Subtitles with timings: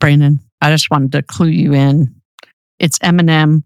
[0.00, 2.14] Brandon, I just wanted to clue you in.
[2.78, 3.62] It's Eminem,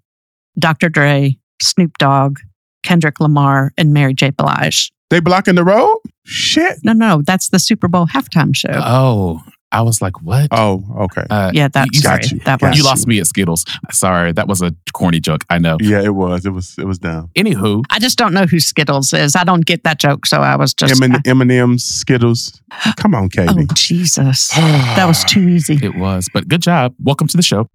[0.59, 0.89] Dr.
[0.89, 2.39] Dre, Snoop Dogg,
[2.83, 4.31] Kendrick Lamar, and Mary J.
[4.31, 4.93] Blige.
[5.11, 5.99] They blocking the road?
[6.25, 6.79] Shit.
[6.85, 8.71] No, no, that's the Super Bowl halftime show.
[8.73, 10.49] Oh, I was like, what?
[10.51, 11.25] Oh, okay.
[11.31, 12.23] Uh, yeah, that's you- sorry.
[12.31, 12.39] you.
[12.41, 13.65] That Got was you lost me at Skittles.
[13.93, 15.45] Sorry, that was a corny joke.
[15.49, 15.77] I know.
[15.81, 16.45] Yeah, it was.
[16.45, 16.75] It was.
[16.79, 17.31] It was down.
[17.37, 19.37] Anywho, I just don't know who Skittles is.
[19.37, 21.01] I don't get that joke, so I was just.
[21.03, 22.61] M- M&M's, Skittles.
[22.97, 23.55] Come on, Katie.
[23.57, 25.79] oh Jesus, that was too easy.
[25.83, 26.95] it was, but good job.
[27.01, 27.69] Welcome to the show.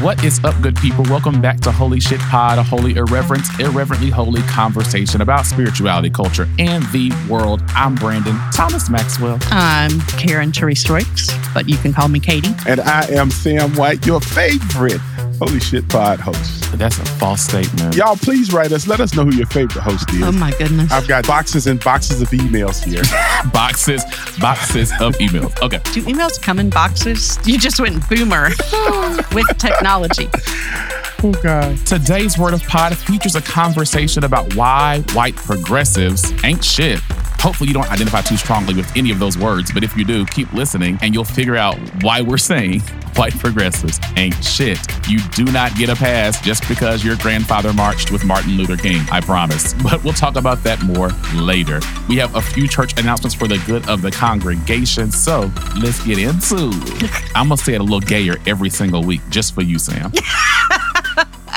[0.00, 1.04] What is up, good people?
[1.04, 6.46] Welcome back to Holy Shit Pod, a holy irreverence, irreverently holy conversation about spirituality, culture,
[6.58, 7.62] and the world.
[7.68, 9.38] I'm Brandon Thomas Maxwell.
[9.44, 12.54] I'm Karen Therese Royks, but you can call me Katie.
[12.66, 15.00] And I am Sam White, your favorite
[15.38, 16.72] Holy Shit Pod host.
[16.78, 17.94] That's a false statement.
[17.94, 18.86] Y'all, please write us.
[18.86, 20.22] Let us know who your favorite host is.
[20.22, 20.90] Oh my goodness.
[20.90, 23.02] I've got boxes and boxes of emails here.
[23.52, 24.02] Boxes,
[24.40, 25.60] boxes of emails.
[25.62, 25.78] Okay.
[25.92, 27.38] Do emails come in boxes?
[27.46, 28.48] You just went boomer
[29.32, 30.28] with technology.
[31.86, 37.00] Today's Word of Pod features a conversation about why white progressives ain't shit.
[37.40, 40.26] Hopefully, you don't identify too strongly with any of those words, but if you do,
[40.26, 42.80] keep listening and you'll figure out why we're saying
[43.16, 44.78] white progressives ain't shit.
[45.08, 49.02] You do not get a pass just because your grandfather marched with Martin Luther King,
[49.10, 49.74] I promise.
[49.86, 51.10] But we'll talk about that more
[51.40, 51.80] later.
[52.08, 56.18] We have a few church announcements for the good of the congregation, so let's get
[56.18, 57.10] into it.
[57.34, 60.12] I'm gonna say it a little gayer every single week just for you, Sam.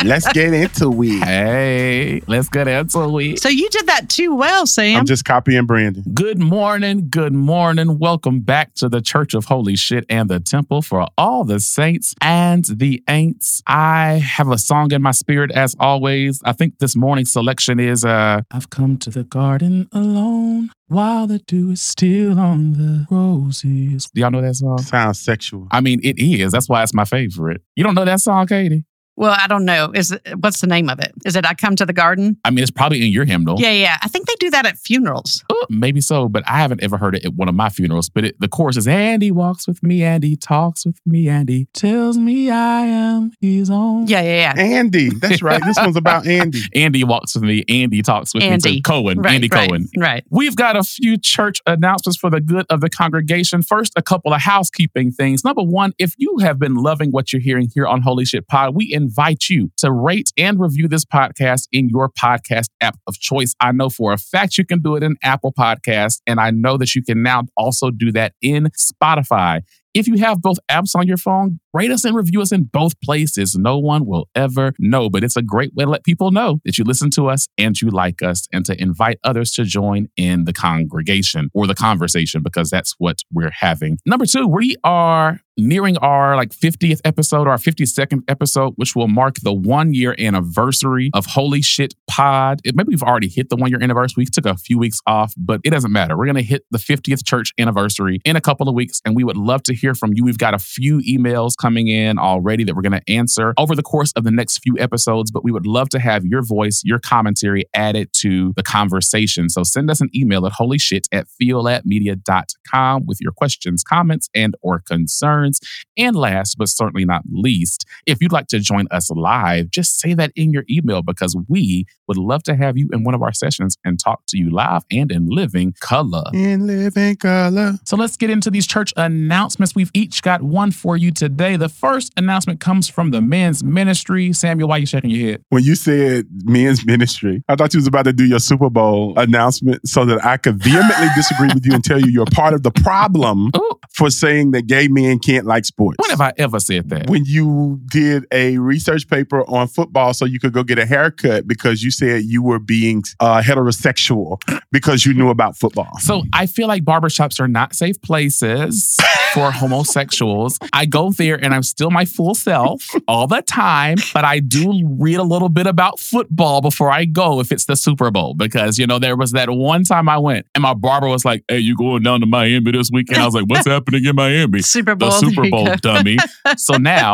[0.05, 1.23] Let's get into it.
[1.23, 3.39] Hey, let's get into it.
[3.41, 4.97] So you did that too well, Sam.
[4.97, 6.03] I'm just copying Brandon.
[6.13, 7.99] Good morning, good morning.
[7.99, 12.15] Welcome back to the Church of Holy Shit and the Temple for all the saints
[12.21, 13.61] and the ain'ts.
[13.67, 16.41] I have a song in my spirit as always.
[16.45, 21.39] I think this morning's selection is uh I've come to the garden alone while the
[21.39, 24.09] dew is still on the roses.
[24.13, 24.77] Do y'all know that song?
[24.77, 25.67] Sounds sexual.
[25.71, 26.53] I mean, it is.
[26.53, 27.61] That's why it's my favorite.
[27.75, 28.85] You don't know that song, Katie?
[29.19, 29.91] Well, I don't know.
[29.93, 31.11] Is it, what's the name of it?
[31.25, 32.37] Is it I Come to the Garden?
[32.45, 33.59] I mean, it's probably in your hymnal.
[33.59, 33.97] Yeah, yeah.
[34.01, 35.43] I think they do that at funerals.
[35.49, 38.07] Uh, Maybe so, but I haven't ever heard it at one of my funerals.
[38.07, 42.17] But it, the chorus is Andy walks with me, Andy talks with me, Andy tells
[42.17, 44.07] me I am his own.
[44.07, 44.63] Yeah, yeah, yeah.
[44.63, 45.09] Andy.
[45.09, 45.61] That's right.
[45.65, 46.61] This one's about Andy.
[46.73, 48.69] Andy walks with me, Andy talks with Andy.
[48.69, 48.77] me.
[48.77, 49.89] So Cohen, Right, Andy right, Cohen.
[49.97, 50.23] Right.
[50.29, 53.63] We've got a few church announcements for the good of the congregation.
[53.63, 55.43] First, a couple of housekeeping things.
[55.43, 58.75] Number one, if you have been loving what you're hearing here on Holy Shit Pod,
[58.75, 59.08] we invite
[59.49, 63.53] you to rate and review this podcast in your podcast app of choice.
[63.59, 66.77] I know for a fact you can do it in Apple Podcast, and I know
[66.77, 69.61] that you can now also do that in Spotify.
[69.93, 72.99] If you have both apps on your phone, rate us and review us in both
[73.01, 73.55] places.
[73.55, 76.77] No one will ever know, but it's a great way to let people know that
[76.77, 80.45] you listen to us and you like us and to invite others to join in
[80.45, 83.97] the congregation or the conversation because that's what we're having.
[84.05, 89.07] Number two, we are nearing our like 50th episode or our 52nd episode, which will
[89.07, 92.61] mark the one year anniversary of Holy Shit Pod.
[92.63, 94.21] It, maybe we've already hit the one year anniversary.
[94.21, 96.17] We took a few weeks off, but it doesn't matter.
[96.17, 99.23] We're going to hit the 50th church anniversary in a couple of weeks, and we
[99.23, 100.23] would love to hear from you.
[100.23, 103.83] We've got a few emails coming in already that we're going to answer over the
[103.83, 106.99] course of the next few episodes, but we would love to have your voice, your
[106.99, 109.49] commentary added to the conversation.
[109.49, 114.79] So send us an email at holyshit at theolatmedia.com with your questions, comments, and or
[114.79, 115.59] concerns.
[115.97, 120.13] And last but certainly not least, if you'd like to join us live, just say
[120.13, 123.33] that in your email because we would love to have you in one of our
[123.33, 126.23] sessions and talk to you live and in living color.
[126.33, 127.73] In living color.
[127.85, 129.75] So let's get into these church announcements.
[129.75, 131.48] We've each got one for you today.
[131.57, 134.33] The first announcement comes from the men's ministry.
[134.33, 135.43] Samuel, why are you shaking your head?
[135.49, 139.17] When you said men's ministry, I thought you was about to do your Super Bowl
[139.17, 142.63] announcement so that I could vehemently disagree with you and tell you you're part of
[142.63, 145.97] the problem Ooh, for saying that gay men can't like sports.
[145.99, 147.09] when have I ever said that?
[147.09, 151.47] when you did a research paper on football so you could go get a haircut
[151.47, 154.41] because you said you were being uh, heterosexual
[154.71, 155.89] because you knew about football.
[155.99, 158.97] So I feel like barbershops are not safe places
[159.33, 160.57] for homosexuals.
[160.73, 164.87] I go there and I'm still my full self all the time, but I do
[164.97, 168.77] read a little bit about football before I go if it's the Super Bowl because
[168.77, 171.59] you know there was that one time I went and my barber was like, "Hey,
[171.59, 174.95] you going down to Miami this weekend?" I was like, "What's happening in Miami?" Super
[174.95, 175.09] Bowl.
[175.09, 176.17] there Super Bowl dummy.
[176.57, 177.13] So now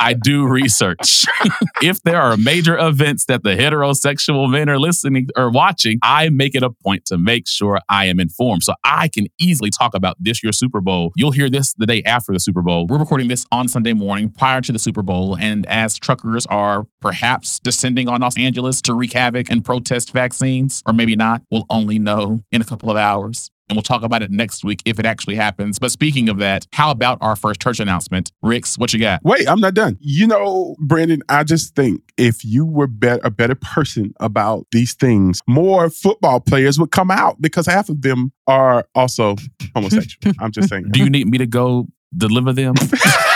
[0.00, 1.26] I do research.
[1.82, 6.54] if there are major events that the heterosexual men are listening or watching, I make
[6.54, 8.64] it a point to make sure I am informed.
[8.64, 11.12] So I can easily talk about this year's Super Bowl.
[11.16, 12.86] You'll hear this the day after the Super Bowl.
[12.86, 15.36] We're recording this on Sunday morning prior to the Super Bowl.
[15.38, 20.82] And as truckers are perhaps descending on Los Angeles to wreak havoc and protest vaccines,
[20.86, 23.50] or maybe not, we'll only know in a couple of hours.
[23.68, 25.78] And we'll talk about it next week if it actually happens.
[25.78, 28.30] But speaking of that, how about our first church announcement?
[28.42, 29.20] Ricks, what you got?
[29.24, 29.96] Wait, I'm not done.
[30.00, 34.94] You know, Brandon, I just think if you were bet- a better person about these
[34.94, 39.36] things, more football players would come out because half of them are also
[39.74, 40.34] homosexual.
[40.40, 40.90] I'm just saying.
[40.90, 41.86] Do you need me to go
[42.16, 42.74] deliver them?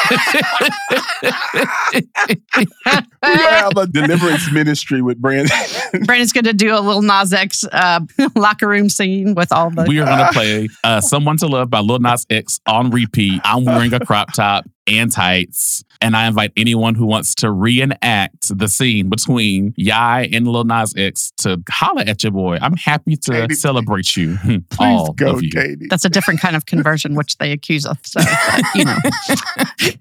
[3.22, 5.56] We're gonna have a deliverance ministry with Brandon.
[6.04, 8.00] Brandon's going to do a little Nas X uh,
[8.36, 9.84] locker room scene with all the.
[9.84, 13.40] we are going to play uh, Someone to Love by Lil Nas X on repeat.
[13.44, 15.84] I'm wearing a crop top and tights.
[16.00, 20.94] And I invite anyone who wants to reenact the scene between Yai and Lil Nas
[20.96, 22.58] X to holler at your boy.
[22.62, 24.38] I'm happy to Katie, celebrate you.
[24.38, 25.50] Please all go, of you.
[25.50, 25.88] Katie.
[25.90, 28.06] That's a different kind of conversion, which they accuse us of.
[28.06, 28.96] So, but, you know,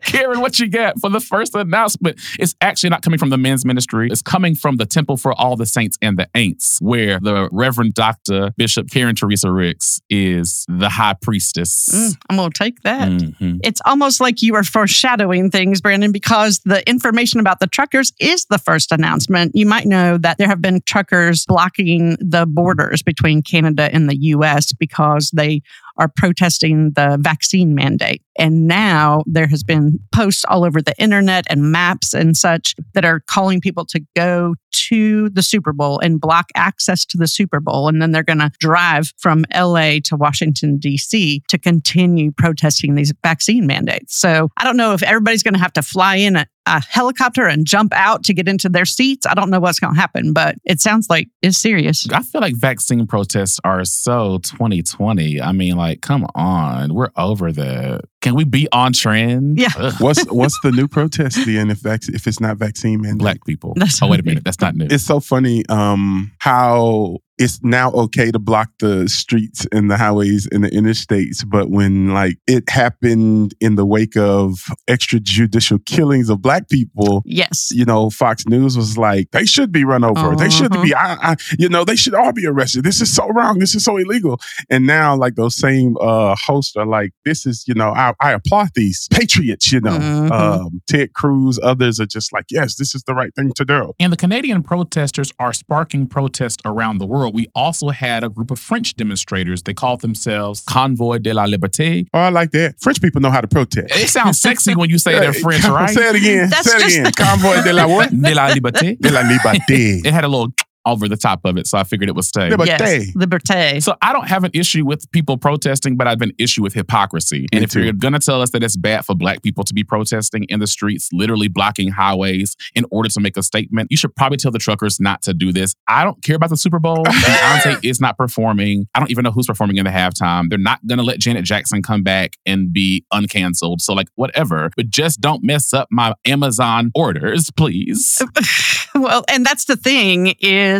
[0.03, 2.19] Karen, what you got for the first announcement?
[2.39, 4.09] It's actually not coming from the men's ministry.
[4.11, 7.93] It's coming from the Temple for All the Saints and the Aints, where the Reverend
[7.93, 8.51] Dr.
[8.57, 11.89] Bishop Karen Teresa Ricks is the high priestess.
[11.93, 13.09] Mm, I'm going to take that.
[13.09, 13.59] Mhm.
[13.63, 18.45] It's almost like you are foreshadowing things, Brandon, because the information about the truckers is
[18.45, 19.55] the first announcement.
[19.55, 24.15] You might know that there have been truckers blocking the borders between Canada and the
[24.17, 25.61] US because they
[25.97, 28.21] are protesting the vaccine mandate.
[28.37, 33.03] And now there has been posts all over the internet and maps and such that
[33.03, 37.59] are calling people to go to the Super Bowl and block access to the Super
[37.59, 37.87] Bowl.
[37.87, 41.41] And then they're going to drive from LA to Washington, D.C.
[41.49, 44.15] to continue protesting these vaccine mandates.
[44.15, 46.35] So I don't know if everybody's going to have to fly in
[46.67, 49.25] a, helicopter and jump out to get into their seats.
[49.25, 52.07] I don't know what's going to happen, but it sounds like it's serious.
[52.11, 55.41] I feel like vaccine protests are so 2020.
[55.41, 58.01] I mean, like, come on, we're over that.
[58.21, 59.59] Can we be on trend?
[59.59, 59.69] Yeah.
[59.77, 59.93] Ugh.
[59.99, 63.19] What's what's the new protest then if vac- if it's not vaccine mandate?
[63.19, 63.73] Black people.
[63.75, 64.43] That's oh, wait a minute.
[64.43, 64.87] That's not new.
[64.89, 70.47] It's so funny um, how it's now okay to block the streets and the highways
[70.51, 74.55] and the interstates, but when like it happened in the wake of
[74.89, 77.69] extrajudicial killings of black people, Yes.
[77.71, 80.35] you know, Fox News was like, they should be run over.
[80.35, 80.83] They should Uh-huh.
[80.83, 82.83] be, I, I, you know, they should all be arrested.
[82.83, 83.59] This is so wrong.
[83.59, 84.39] This is so illegal.
[84.71, 88.31] And now, like those same uh, hosts are like, this is, you know, I, I
[88.33, 89.71] applaud these patriots.
[89.71, 90.31] You know, Mhm.
[90.31, 93.93] um, Ted Cruz, others are just like, yes, this is the right thing to do.
[93.99, 97.33] And the Canadian protesters are sparking protests around the world.
[97.35, 99.63] We also had a group of French demonstrators.
[99.63, 102.07] They called themselves Convoy de la Liberté.
[102.13, 102.75] Oh, I like that.
[102.79, 103.95] French people know how to protest.
[103.95, 105.89] It sounds sexy when you say they're French, right?
[105.89, 106.49] Say it again.
[106.49, 107.11] That's say it just- again.
[107.13, 108.09] Convoy de la what?
[108.11, 108.97] De la Liberté.
[108.99, 110.05] De la liberté.
[110.05, 110.53] It had a little
[110.87, 112.49] over the top of it, so I figured it would stay.
[112.49, 112.67] Liberté.
[112.67, 113.11] Yes.
[113.15, 113.83] Liberté.
[113.83, 116.73] So I don't have an issue with people protesting, but I have an issue with
[116.73, 117.45] hypocrisy.
[117.51, 119.73] And Me if you're going to tell us that it's bad for black people to
[119.73, 123.97] be protesting in the streets, literally blocking highways in order to make a statement, you
[123.97, 125.75] should probably tell the truckers not to do this.
[125.87, 127.03] I don't care about the Super Bowl.
[127.05, 128.87] Beyonce is not performing.
[128.95, 130.49] I don't even know who's performing in the halftime.
[130.49, 133.81] They're not going to let Janet Jackson come back and be uncanceled.
[133.81, 138.21] So like whatever, but just don't mess up my Amazon orders, please.
[138.95, 140.76] well, and that's the thing is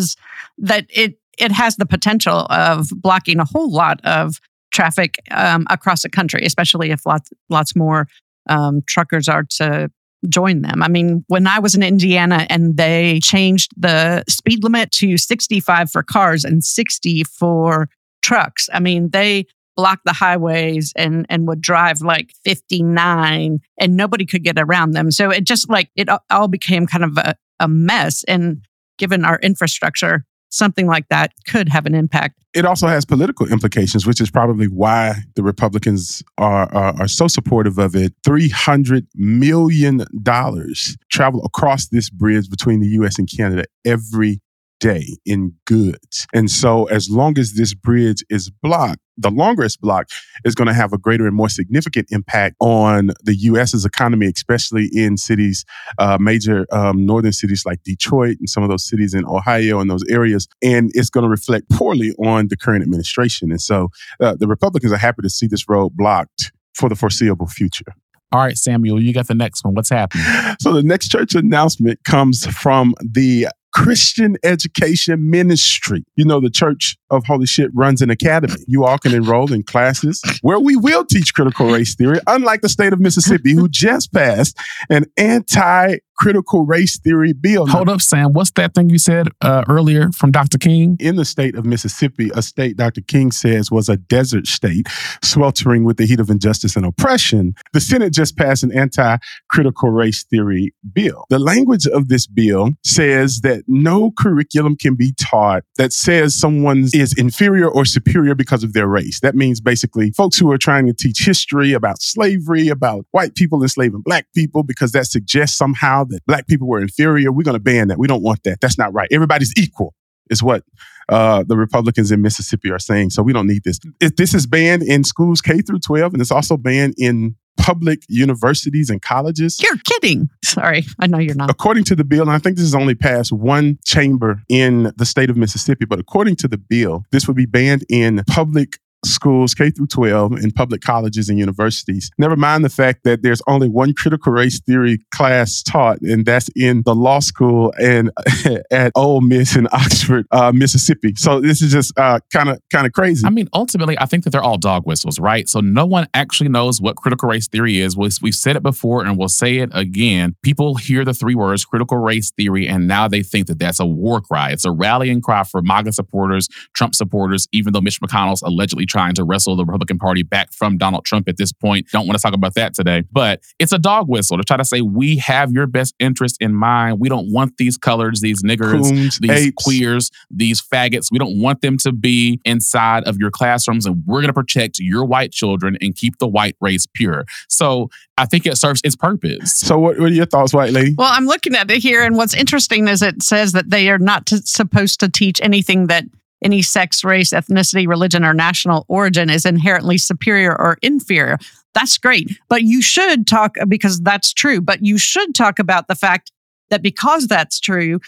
[0.58, 4.40] that it it has the potential of blocking a whole lot of
[4.72, 8.08] traffic um, across the country, especially if lots lots more
[8.50, 9.90] um, truckers are to
[10.30, 10.82] join them.
[10.82, 15.92] I mean, when I was in Indiana and they changed the speed limit to 65
[15.92, 17.90] for cars and 60 for
[18.22, 19.46] trucks, I mean, they
[19.76, 25.12] blocked the highways and and would drive like 59 and nobody could get around them.
[25.12, 28.66] So it just like it all became kind of a, a mess and
[28.98, 32.40] given our infrastructure something like that could have an impact.
[32.54, 37.28] it also has political implications, which is probably why the Republicans are are, are so
[37.28, 38.14] supportive of it.
[38.24, 43.20] Three hundred million dollars travel across this bridge between the U.S.
[43.20, 44.40] and Canada every
[44.80, 49.76] day in goods, and so as long as this bridge is blocked, the longer it's
[49.76, 50.14] blocked
[50.46, 54.90] is going to have a greater and more significant impact on the U.S.'s economy, especially
[54.94, 55.66] in cities,
[55.98, 59.90] uh, major um, northern cities like Detroit and some of those cities in Ohio and
[59.90, 60.48] those areas.
[60.62, 63.52] And it's going to reflect poorly on the current administration.
[63.52, 63.90] And so
[64.22, 67.94] uh, the Republicans are happy to see this road blocked for the foreseeable future.
[68.32, 69.74] All right, Samuel, you got the next one.
[69.74, 70.26] What's happening?
[70.60, 76.04] So the next church announcement comes from the Christian Education Ministry.
[76.16, 78.56] You know, the Church of Holy Shit runs an academy.
[78.66, 82.70] You all can enroll in classes where we will teach critical race theory, unlike the
[82.70, 84.58] state of Mississippi, who just passed
[84.90, 87.68] an anti critical race theory bill.
[87.68, 88.34] Hold up, Sam.
[88.34, 90.58] What's that thing you said uh, earlier from Dr.
[90.58, 90.98] King?
[91.00, 93.02] In the state of Mississippi, a state Dr.
[93.02, 94.88] King says was a desert state,
[95.24, 99.18] sweltering with the heat of injustice and oppression, the Senate just passed an anti
[99.50, 101.26] critical race theory bill.
[101.30, 106.88] The language of this bill says that no curriculum can be taught that says someone
[106.94, 109.20] is inferior or superior because of their race.
[109.20, 113.62] That means basically folks who are trying to teach history about slavery, about white people
[113.62, 117.32] enslaving black people, because that suggests somehow that black people were inferior.
[117.32, 117.98] We're going to ban that.
[117.98, 118.62] We don't want that.
[118.62, 119.08] That's not right.
[119.12, 119.94] Everybody's equal,
[120.30, 120.64] is what
[121.10, 123.12] uh, the Republicans in Mississippi are saying.
[123.12, 123.80] So we don't need this.
[124.00, 128.04] If this is banned in schools K through 12, and it's also banned in public
[128.08, 129.60] universities and colleges.
[129.62, 130.30] You're kidding.
[130.44, 131.50] Sorry, I know you're not.
[131.50, 135.06] According to the bill, and I think this has only passed one chamber in the
[135.06, 139.54] state of Mississippi, but according to the bill, this would be banned in public schools,
[139.54, 142.12] K through 12, in public colleges and universities.
[142.18, 146.50] Never mind the fact that there's only one critical race theory class taught, and that's
[146.56, 148.12] in the law school and
[148.72, 151.14] at Ole Miss in Oxford, uh, Mississippi.
[151.16, 153.26] So this is just kind of kind of crazy.
[153.26, 155.48] I mean, ultimately, I think that they're all dog whistles, right?
[155.48, 157.96] So no one actually knows what critical race theory is.
[157.96, 160.36] We've said it before, and we'll say it again.
[160.42, 163.86] People hear the three words critical race theory, and now they think that that's a
[163.86, 164.52] war cry.
[164.52, 169.14] It's a rallying cry for MAGA supporters, Trump supporters, even though Mitch McConnell's allegedly trying
[169.16, 171.88] to wrestle the Republican Party back from Donald Trump at this point.
[171.92, 174.66] Don't want to talk about that today, but it's a dog whistle to try to
[174.66, 177.00] say we have your best interest in mind.
[177.00, 179.64] We don't want these colors, these niggers, Coons, these apes.
[179.64, 181.12] queers, these faggots.
[181.12, 184.80] We don't want them to be inside of your classrooms, and we're going to protect
[184.80, 187.26] your white children and keep the white race pure.
[187.50, 189.58] So I think it serves its purpose.
[189.60, 190.96] So what, what are your thoughts, white lady?
[190.98, 194.00] Well, I'm looking at it here, and what's interesting is it says that they are
[194.00, 196.06] not to, supposed to teach anything that
[196.44, 201.38] any sex, race, ethnicity, religion, or national origin is inherently superior or inferior.
[201.74, 202.38] That's great.
[202.50, 206.32] But you should talk, because that's true, but you should talk about the fact
[206.70, 208.00] that because that's true,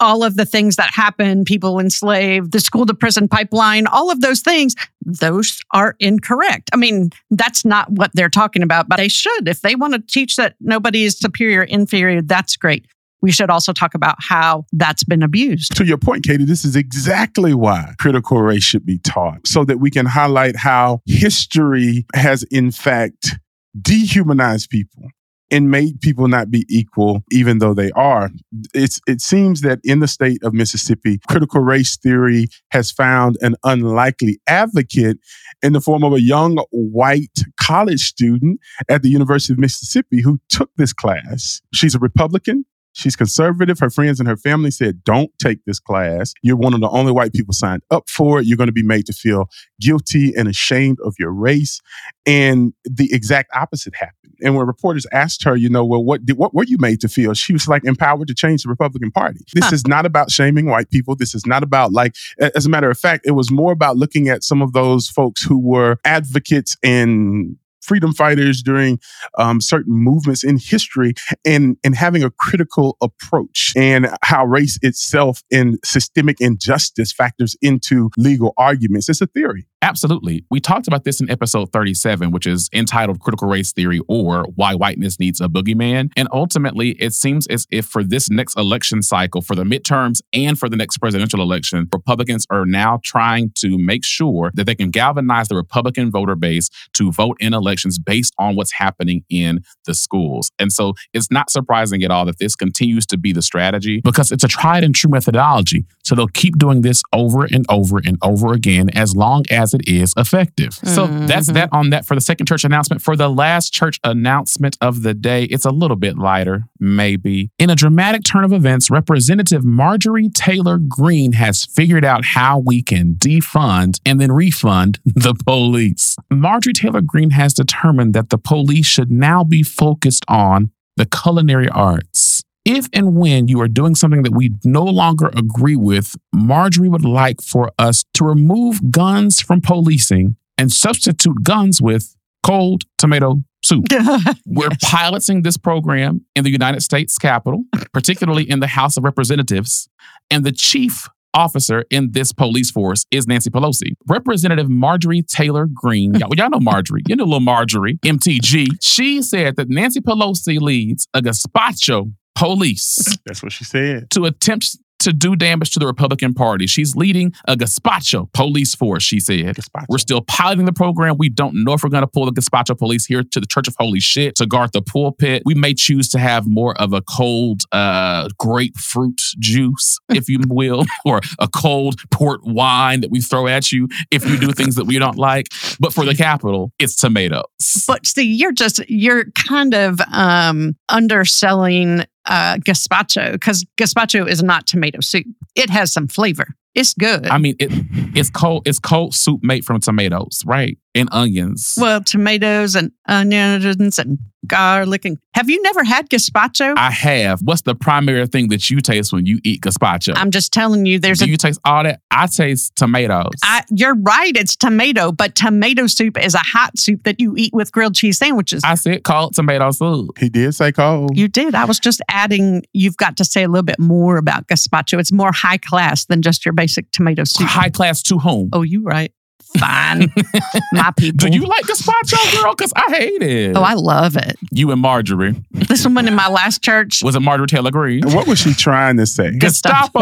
[0.00, 4.22] all of the things that happen, people enslaved, the school to prison pipeline, all of
[4.22, 6.70] those things, those are incorrect.
[6.72, 9.46] I mean, that's not what they're talking about, but they should.
[9.46, 12.86] If they want to teach that nobody is superior, inferior, that's great
[13.22, 15.76] we should also talk about how that's been abused.
[15.76, 19.78] To your point, Katie, this is exactly why critical race should be taught so that
[19.78, 23.38] we can highlight how history has, in fact,
[23.80, 25.08] dehumanized people
[25.50, 28.30] and made people not be equal, even though they are.
[28.72, 33.56] It's, it seems that in the state of Mississippi, critical race theory has found an
[33.64, 35.18] unlikely advocate
[35.62, 40.38] in the form of a young white college student at the University of Mississippi who
[40.48, 41.60] took this class.
[41.74, 42.64] She's a Republican.
[42.92, 43.78] She's conservative.
[43.78, 46.34] Her friends and her family said, don't take this class.
[46.42, 48.46] You're one of the only white people signed up for it.
[48.46, 49.48] You're going to be made to feel
[49.80, 51.80] guilty and ashamed of your race.
[52.26, 54.16] And the exact opposite happened.
[54.42, 57.08] And when reporters asked her, you know, well, what did, what were you made to
[57.08, 57.34] feel?
[57.34, 59.40] She was like empowered to change the Republican Party.
[59.52, 59.74] This huh.
[59.74, 61.14] is not about shaming white people.
[61.14, 64.28] This is not about like, as a matter of fact, it was more about looking
[64.28, 68.98] at some of those folks who were advocates and freedom fighters during
[69.38, 75.42] um, certain movements in history and, and having a critical approach and how race itself
[75.50, 79.08] and systemic injustice factors into legal arguments.
[79.08, 79.66] It's a theory.
[79.82, 80.44] Absolutely.
[80.50, 84.74] We talked about this in episode 37, which is entitled Critical Race Theory or Why
[84.74, 86.10] Whiteness Needs a Boogeyman.
[86.18, 90.58] And ultimately, it seems as if for this next election cycle, for the midterms and
[90.58, 94.90] for the next presidential election, Republicans are now trying to make sure that they can
[94.90, 97.69] galvanize the Republican voter base to vote in elections
[98.04, 100.50] based on what's happening in the schools.
[100.58, 104.32] And so it's not surprising at all that this continues to be the strategy because
[104.32, 105.84] it's a tried and true methodology.
[106.04, 109.88] So they'll keep doing this over and over and over again as long as it
[109.88, 110.70] is effective.
[110.70, 110.88] Mm-hmm.
[110.88, 113.02] So that's that on that for the second church announcement.
[113.02, 117.50] For the last church announcement of the day, it's a little bit lighter, maybe.
[117.58, 122.82] In a dramatic turn of events, Representative Marjorie Taylor Greene has figured out how we
[122.82, 126.16] can defund and then refund the police.
[126.30, 131.68] Marjorie Taylor Greene has determined that the police should now be focused on the culinary
[131.68, 132.42] arts.
[132.64, 137.04] If and when you are doing something that we no longer agree with, Marjorie would
[137.04, 143.86] like for us to remove guns from policing and substitute guns with cold tomato soup.
[144.46, 144.90] We're yes.
[144.90, 149.88] piloting this program in the United States Capitol, particularly in the House of Representatives,
[150.30, 153.94] and the chief officer in this police force is Nancy Pelosi.
[154.08, 158.68] Representative Marjorie Taylor Greene, y'all, y'all know Marjorie, you know little Marjorie, MTG.
[158.80, 163.18] She said that Nancy Pelosi leads a gazpacho police.
[163.26, 164.10] That's what she said.
[164.10, 166.66] To attempt to do damage to the Republican Party.
[166.66, 169.56] She's leading a gazpacho police force, she said.
[169.56, 169.86] Gazpacho.
[169.88, 171.16] We're still piloting the program.
[171.18, 173.68] We don't know if we're going to pull the gazpacho police here to the Church
[173.68, 175.42] of Holy Shit to guard the pulpit.
[175.44, 180.84] We may choose to have more of a cold uh, grapefruit juice, if you will,
[181.04, 184.84] or a cold port wine that we throw at you if you do things that
[184.84, 185.48] we don't like.
[185.78, 187.44] But for the Capitol, it's tomatoes.
[187.86, 194.66] But see, you're just you're kind of um, underselling uh, gazpacho because gazpacho is not
[194.66, 195.26] tomato soup.
[195.54, 196.46] It has some flavor.
[196.74, 197.26] It's good.
[197.26, 197.70] I mean, it,
[198.16, 198.66] it's cold.
[198.66, 200.78] It's cold soup made from tomatoes, right?
[200.94, 201.74] And onions.
[201.76, 205.04] well, tomatoes and onions and garlic.
[205.04, 206.74] And have you never had gazpacho?
[206.76, 207.40] I have.
[207.42, 210.12] What's the primary thing that you taste when you eat gazpacho?
[210.16, 211.28] I'm just telling you, there's Do a.
[211.28, 212.00] you taste all that?
[212.10, 213.32] I taste tomatoes.
[213.42, 214.36] I, you're right.
[214.36, 218.18] It's tomato, but tomato soup is a hot soup that you eat with grilled cheese
[218.18, 218.62] sandwiches.
[218.64, 220.18] I said called tomato soup.
[220.18, 221.16] He did say cold.
[221.16, 221.54] you did.
[221.54, 222.62] I was just adding.
[222.72, 224.98] You've got to say a little bit more about gazpacho.
[224.98, 227.46] It's more high class than just your basic tomato soup.
[227.48, 228.50] High class to whom?
[228.52, 229.12] Oh, you right.
[229.58, 230.12] Fine,
[230.72, 231.28] my people.
[231.28, 232.54] Do you like gazpacho, girl?
[232.54, 233.56] Because I hate it.
[233.56, 234.36] Oh, I love it.
[234.52, 235.34] you and Marjorie.
[235.52, 237.02] This woman in my last church.
[237.02, 238.04] Was it Marjorie Taylor Greene?
[238.04, 239.36] And what was she trying to say?
[239.36, 239.98] Gestapo.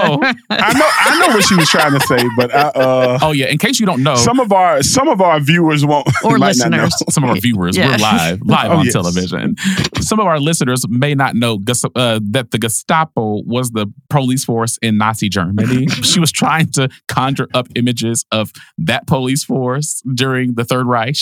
[0.51, 3.47] I know, I know what she was trying to say, but I, uh, oh yeah.
[3.47, 6.57] In case you don't know, some of our some of our viewers won't Or might
[6.57, 6.69] know.
[6.69, 6.95] listeners.
[7.11, 7.77] some of our viewers.
[7.77, 7.93] Yeah.
[7.93, 8.93] We're live, live Oh, on yes.
[8.93, 9.57] television.
[10.01, 11.55] Some of our listeners may not know
[11.95, 15.87] uh, that the Gestapo was the police force in Nazi Germany.
[15.89, 21.17] she was trying to conjure up images of that police force during the Third Reich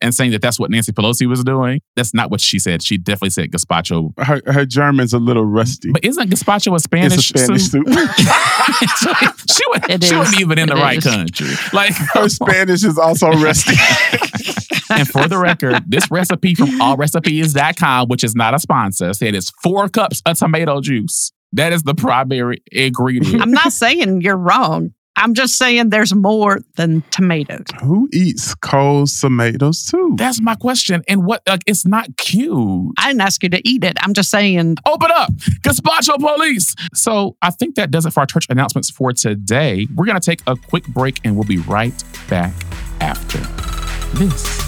[0.00, 1.80] and saying that that's what Nancy Pelosi was doing.
[1.96, 2.82] That's not what she said.
[2.82, 4.12] She definitely said gazpacho.
[4.18, 5.90] Her, her German's a little rusty.
[5.92, 7.30] But isn't gazpacho a Spanish?
[7.30, 7.86] it's a Spanish soup?
[7.88, 8.10] soup.
[9.50, 11.04] she would, she wasn't even in the It right is.
[11.04, 11.48] country.
[11.72, 13.74] Like Her Spanish is also rusty.
[14.92, 19.50] And for the record, this recipe from allrecipes.com, which is not a sponsor, said it's
[19.62, 21.30] four cups of tomato juice.
[21.52, 23.40] That is the primary ingredient.
[23.40, 24.92] I'm not saying you're wrong.
[25.16, 27.66] I'm just saying there's more than tomatoes.
[27.82, 30.14] Who eats cold tomatoes too?
[30.16, 31.02] That's my question.
[31.08, 32.94] And what, like, it's not cute.
[32.98, 33.96] I didn't ask you to eat it.
[34.00, 35.30] I'm just saying Open up,
[35.62, 36.74] Gazpacho Police.
[36.94, 39.86] So I think that does it for our church announcements for today.
[39.94, 41.92] We're going to take a quick break and we'll be right
[42.28, 42.54] back
[43.00, 43.38] after
[44.16, 44.60] this.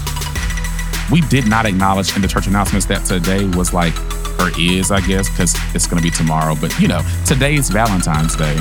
[1.11, 3.93] We did not acknowledge in the church announcements that today was like,
[4.39, 6.55] or is, I guess, because it's going to be tomorrow.
[6.59, 8.57] But you know, today is Valentine's Day.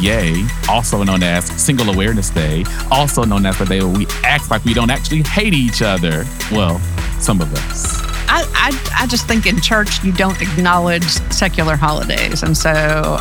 [0.00, 4.50] Yay, also known as Single Awareness Day, also known as the day where we act
[4.50, 6.24] like we don't actually hate each other.
[6.52, 6.78] Well,
[7.20, 8.00] some of us.
[8.32, 12.70] I, I I just think in church you don't acknowledge secular holidays, and so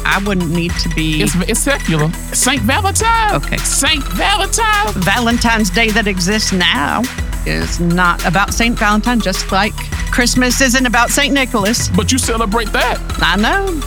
[0.06, 2.12] I wouldn't need to be It's, it's secular.
[2.34, 3.36] Saint Valentine.
[3.36, 3.58] Okay.
[3.58, 4.94] Saint Valentine.
[5.02, 7.02] Valentine's Day that exists now
[7.48, 9.74] is not about Saint Valentine, just like
[10.12, 11.90] Christmas isn't about Saint Nicholas.
[11.90, 13.00] But you celebrate that.
[13.20, 13.82] I know.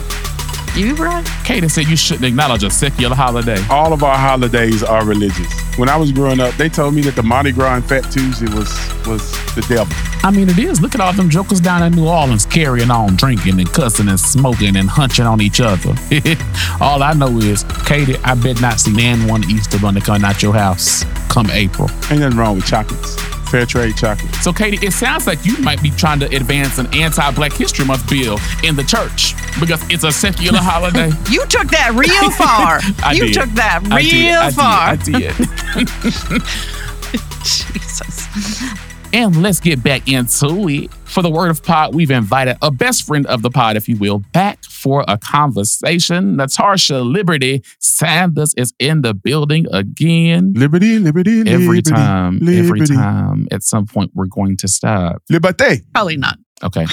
[0.75, 1.23] You right.
[1.43, 3.63] Katie said you shouldn't acknowledge a secular holiday.
[3.69, 5.51] All of our holidays are religious.
[5.77, 8.47] When I was growing up, they told me that the Mardi Gras and Fat Tuesday
[8.47, 8.69] was
[9.05, 9.95] was the devil.
[10.23, 10.81] I mean, it is.
[10.81, 14.19] Look at all them jokers down in New Orleans carrying on, drinking and cussing and
[14.19, 15.93] smoking and hunching on each other.
[16.81, 20.41] all I know is, Katie, I bet not see nan one Easter bunny coming out
[20.41, 21.89] your house come April.
[22.09, 23.15] Ain't nothing wrong with chocolates.
[23.53, 24.33] Fair trade chocolate.
[24.37, 28.09] So, Katie, it sounds like you might be trying to advance an anti-Black History Month
[28.09, 31.11] bill in the church because it's a secular holiday.
[31.29, 32.79] You took that real far.
[33.07, 33.35] I you did.
[33.35, 34.97] took that real I did, I far.
[34.97, 35.83] Did, I
[36.33, 36.41] did.
[37.43, 38.27] Jesus.
[39.13, 40.91] And let's get back into it.
[41.03, 43.97] For the word of pod, we've invited a best friend of the pod, if you
[43.97, 46.35] will, back for a conversation.
[46.35, 50.51] Natasha Liberty Sanders is in the building again.
[50.55, 55.23] Liberty, liberty, Every liberty, time, every time, at some point, we're going to stop.
[55.29, 55.83] Liberty.
[55.93, 56.37] Probably not.
[56.63, 56.85] Okay.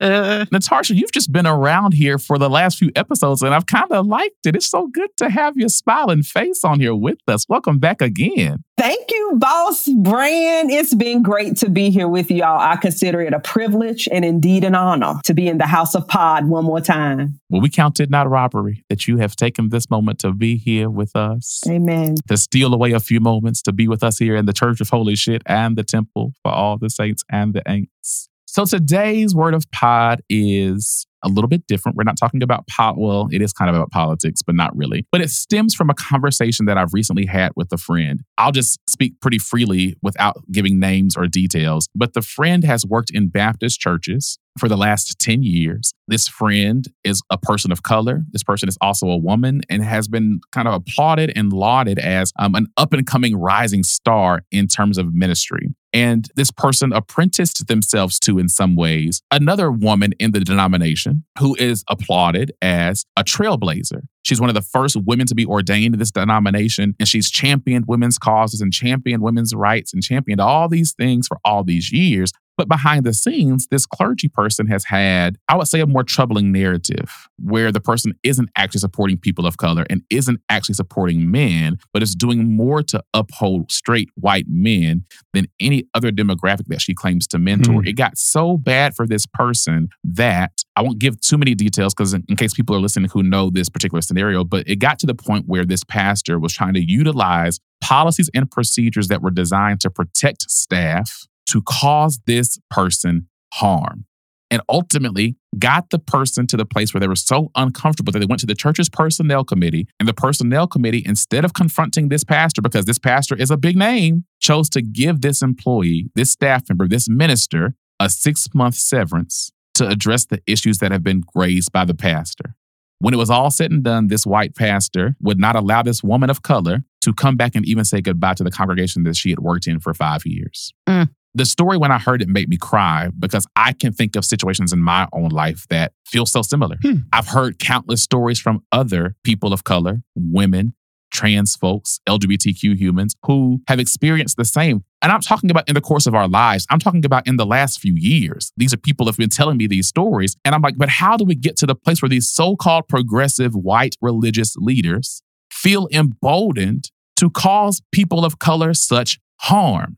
[0.50, 4.06] Natasha, you've just been around here for the last few episodes, and I've kind of
[4.06, 4.56] liked it.
[4.56, 7.48] It's so good to have your smiling face on here with us.
[7.48, 8.64] Welcome back again.
[8.76, 10.70] Thank you, Boss Brand.
[10.70, 12.58] It's been great to be here with y'all.
[12.58, 16.08] I consider it a privilege and indeed an honor to be in the House of
[16.08, 17.38] Pod one more time.
[17.48, 20.90] Well, we count it not robbery that you have taken this moment to be here
[20.90, 21.62] with us.
[21.68, 22.16] Amen.
[22.28, 24.88] to steal away a few moments to be with us here in the Church of
[24.88, 28.28] Holy Shit and the Temple for all the saints and the ain'ts.
[28.54, 31.96] So today's word of pod is a little bit different.
[31.96, 32.96] We're not talking about pot.
[32.96, 35.08] Well, it is kind of about politics, but not really.
[35.10, 38.22] But it stems from a conversation that I've recently had with a friend.
[38.38, 41.88] I'll just speak pretty freely without giving names or details.
[41.96, 45.92] But the friend has worked in Baptist churches for the last 10 years.
[46.06, 48.22] This friend is a person of color.
[48.30, 52.32] This person is also a woman and has been kind of applauded and lauded as
[52.38, 55.74] um, an up and coming rising star in terms of ministry.
[55.92, 61.54] And this person apprenticed themselves to, in some ways, another woman in the denomination who
[61.56, 64.02] is applauded as a trailblazer.
[64.24, 67.84] She's one of the first women to be ordained in this denomination, and she's championed
[67.86, 72.32] women's causes and championed women's rights and championed all these things for all these years.
[72.56, 76.52] But behind the scenes, this clergy person has had, I would say, a more troubling
[76.52, 81.78] narrative where the person isn't actually supporting people of color and isn't actually supporting men,
[81.92, 86.94] but is doing more to uphold straight white men than any other demographic that she
[86.94, 87.82] claims to mentor.
[87.82, 87.88] Mm.
[87.88, 92.14] It got so bad for this person that I won't give too many details because,
[92.14, 95.06] in, in case people are listening who know this particular scenario, but it got to
[95.06, 99.80] the point where this pastor was trying to utilize policies and procedures that were designed
[99.80, 104.06] to protect staff to cause this person harm.
[104.50, 108.26] And ultimately got the person to the place where they were so uncomfortable that they
[108.26, 109.88] went to the church's personnel committee.
[109.98, 113.76] And the personnel committee, instead of confronting this pastor, because this pastor is a big
[113.76, 119.50] name, chose to give this employee, this staff member, this minister, a six month severance
[119.74, 122.54] to address the issues that have been raised by the pastor.
[123.00, 126.30] When it was all said and done, this white pastor would not allow this woman
[126.30, 129.40] of color to come back and even say goodbye to the congregation that she had
[129.40, 130.72] worked in for five years.
[130.88, 131.10] Mm.
[131.36, 134.72] The story, when I heard it, made me cry because I can think of situations
[134.72, 136.76] in my own life that feel so similar.
[136.80, 136.98] Hmm.
[137.12, 140.74] I've heard countless stories from other people of color, women,
[141.14, 144.84] trans folks, LGBTQ humans who have experienced the same.
[145.00, 146.66] And I'm talking about in the course of our lives.
[146.70, 148.52] I'm talking about in the last few years.
[148.56, 150.36] These are people have been telling me these stories.
[150.44, 152.88] And I'm like, but how do we get to the place where these so called
[152.88, 159.96] progressive white religious leaders feel emboldened to cause people of color such harm?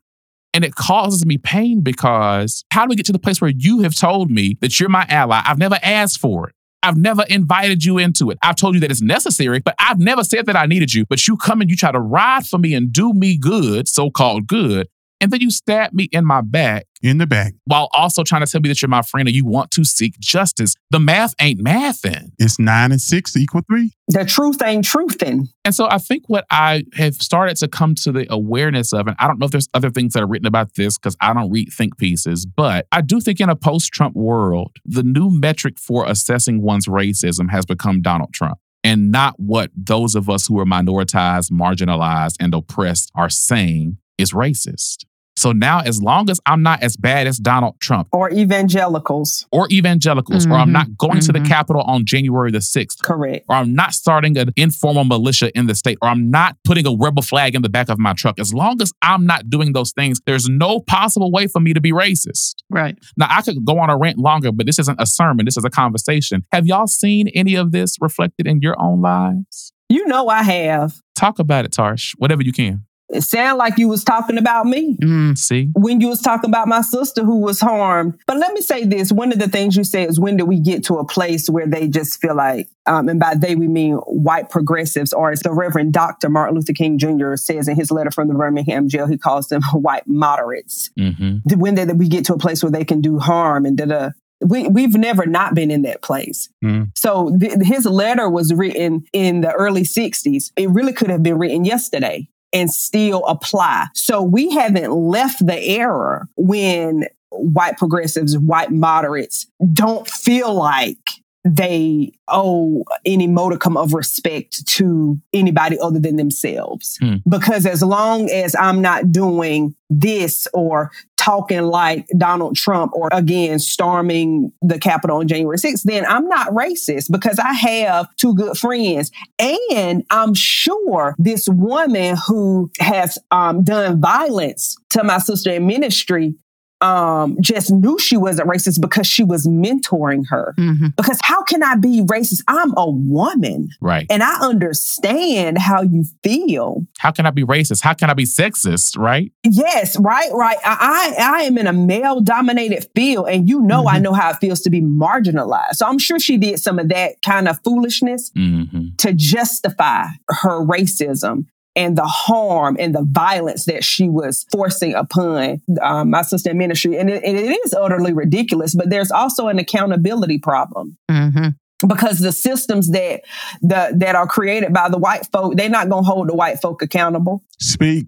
[0.53, 3.81] And it causes me pain because how do we get to the place where you
[3.81, 5.43] have told me that you're my ally?
[5.45, 6.55] I've never asked for it.
[6.87, 8.39] I've never invited you into it.
[8.43, 11.05] I've told you that it's necessary, but I've never said that I needed you.
[11.05, 14.09] But you come and you try to ride for me and do me good, so
[14.09, 14.89] called good.
[15.21, 17.55] And then you stab me in my back In the back.
[17.65, 20.19] while also trying to tell me that you're my friend and you want to seek
[20.21, 20.75] justice.
[20.91, 22.33] The math ain't mathing.
[22.39, 23.93] It's nine and six equal three.
[24.09, 25.49] The truth ain't truthin'.
[25.65, 29.17] And so I think what I have started to come to the awareness of, and
[29.19, 31.51] I don't know if there's other things that are written about this because I don't
[31.51, 35.79] read think pieces, but I do think in a post Trump world, the new metric
[35.79, 38.59] for assessing one's racism has become Donald Trump.
[38.85, 44.33] And not what those of us who are minoritized, marginalized, and oppressed are saying is
[44.33, 45.05] racist.
[45.39, 49.47] So now, as long as I'm not as bad as Donald Trump Or evangelicals.
[49.53, 51.47] or evangelicals, or I'm not going to the mhm.
[51.47, 53.45] Capitol on January the 6th, Correct.
[53.47, 56.97] or I'm not starting an informal militia in the state, or I'm not putting a
[56.99, 58.41] rebel flag in the back of my truck.
[58.41, 61.83] As long as I'm not doing those things, there's no possible way for me to
[61.83, 62.55] be racist.
[62.71, 62.99] Right.
[63.19, 65.45] Now, I could go on a rant longer, but this isn't a sermon.
[65.45, 66.45] This is a conversation.
[66.51, 69.71] Have y'all seen any of this reflected in your own lives?
[69.91, 70.95] You know I have.
[71.15, 72.87] Talk about it, Tarsh, whatever you can.
[73.09, 74.97] It sounded like you was talking about me.
[74.97, 75.39] Mm.
[75.39, 75.71] See?
[75.75, 78.19] when you was talking about my sister who was harmed.
[78.27, 80.59] But let me say this: one of the things you said is when do we
[80.59, 83.95] get to a place where they just feel like, um, and by they we mean
[84.07, 86.29] white progressives, or as the Reverend Dr.
[86.29, 87.37] Martin Luther King Jr.
[87.37, 90.91] says in his letter from the Birmingham jail, he calls them white moderates.
[90.99, 91.59] Mm-hmm.
[91.59, 94.11] When they, we get to a place where they can do harm and da da.
[94.43, 96.51] We, we've never not been in that place.
[96.63, 96.91] Mm.
[96.95, 100.53] So th- his letter was written in the early 60s.
[100.57, 103.87] It really could have been written yesterday and still apply.
[103.95, 110.97] So we haven't left the era when white progressives, white moderates don't feel like
[111.45, 116.97] they owe any modicum of respect to anybody other than themselves.
[117.01, 117.17] Hmm.
[117.29, 120.91] Because as long as I'm not doing this or
[121.27, 126.51] talking like Donald Trump or again storming the Capitol on January 6th, then I'm not
[126.51, 129.11] racist because I have two good friends.
[129.41, 136.37] And I'm sure this woman who has um, done violence to my sister in ministry
[136.81, 140.53] um, just knew she wasn't racist because she was mentoring her.
[140.57, 142.43] hmm Because how can I be racist?
[142.49, 144.07] I'm a woman Right.
[144.11, 146.85] and I understand how you feel.
[146.99, 147.83] How can I be racist?
[147.83, 148.99] How can I be sexist?
[148.99, 149.33] Right?
[149.43, 150.59] Yes, right, right.
[150.65, 154.03] I I, I am in a male dominated field, and you know I Mhm.
[154.03, 155.75] know how it feels to be marginalized.
[155.77, 158.97] So I'm sure she did some of that kind of foolishness Mm-hmm.
[158.99, 165.61] to justify her racism and the harm and the violence that she was forcing upon
[165.83, 166.99] um, my sister in ministry.
[166.99, 171.49] And it, and it is utterly ridiculous, but there's also an accountability problem hmm
[171.87, 173.21] because the systems that
[173.61, 176.59] the, that are created by the white folk, they're not going to hold the white
[176.59, 177.45] folk accountable.
[177.61, 178.07] Speak.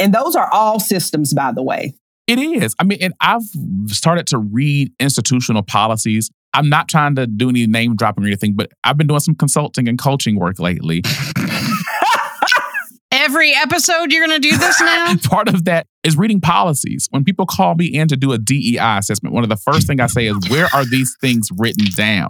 [0.00, 1.94] And those are all systems, by the way.
[2.26, 2.74] It is.
[2.80, 3.44] I mean, and I've
[3.86, 6.30] started to read institutional policies.
[6.52, 9.36] I'm not trying to do any name dropping or anything, but I've been doing some
[9.36, 11.02] consulting and coaching work lately.
[13.12, 15.14] Every episode, you're going to do this now?
[15.24, 17.06] Part of that is reading policies.
[17.10, 20.00] When people call me in to do a DEI assessment, one of the first things
[20.00, 22.28] I say is, where are these things written down?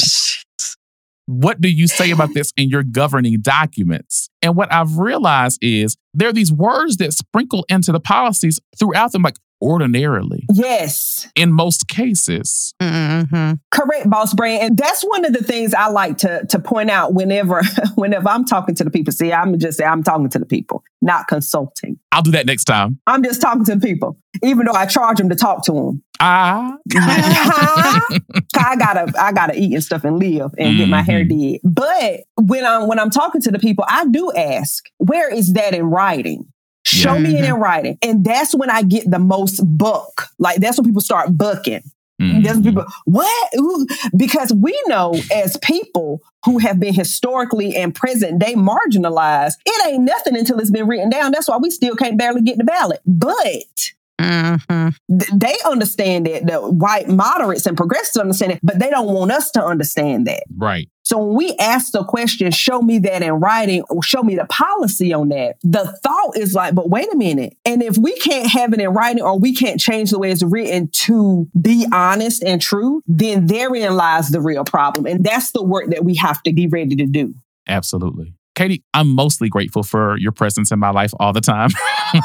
[1.26, 4.28] What do you say about this in your governing documents?
[4.42, 9.10] And what I've realized is there are these words that sprinkle into the policies throughout
[9.10, 10.44] them, like ordinarily.
[10.52, 11.28] Yes.
[11.34, 12.74] In most cases.
[12.80, 13.54] Mm-hmm.
[13.70, 14.62] Correct, boss brand.
[14.62, 17.62] And that's one of the things I like to to point out whenever
[17.94, 19.12] whenever I'm talking to the people.
[19.12, 21.98] See, I'm just I'm talking to the people, not consulting.
[22.12, 22.98] I'll do that next time.
[23.06, 26.02] I'm just talking to the people, even though I charge them to talk to them.
[26.20, 26.76] Ah.
[26.94, 31.60] I gotta I gotta eat and stuff and live and get my hair did.
[31.62, 35.74] But when I'm when I'm talking to the people, I do ask, where is that
[35.74, 36.46] in writing?
[36.86, 37.18] Show Yeah.
[37.20, 37.98] me it in writing.
[38.02, 40.28] And that's when I get the most buck.
[40.38, 41.82] Like that's when people start bucking.
[42.22, 42.44] Mhm.
[42.44, 43.50] There's people, what?
[43.58, 49.86] Ooh, Because we know as people who have been historically and present day marginalized, it
[49.88, 51.32] ain't nothing until it's been written down.
[51.32, 53.00] That's why we still can't barely get the ballot.
[53.04, 55.18] But Mm-hmm.
[55.18, 56.46] th- they understand it.
[56.46, 60.44] The white moderates and progressives understand it, but they don't want us to understand that.
[60.56, 60.88] Right.
[61.06, 64.44] So when we ask the question, show me that in writing or show me the
[64.46, 67.56] policy on that, the thought is like, but wait a minute.
[67.64, 70.42] And if we can't have it in writing or we can't change the way it's
[70.42, 75.06] written to be honest and true, then therein lies the real problem.
[75.06, 77.36] And that's the work that we have to be ready to do.
[77.68, 78.34] Absolutely.
[78.56, 81.70] Katie, I'm mostly grateful for your presence in my life all the time.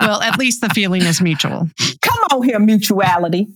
[0.00, 1.68] Well, at least the feeling is mutual.
[2.00, 3.48] Come on here, mutuality.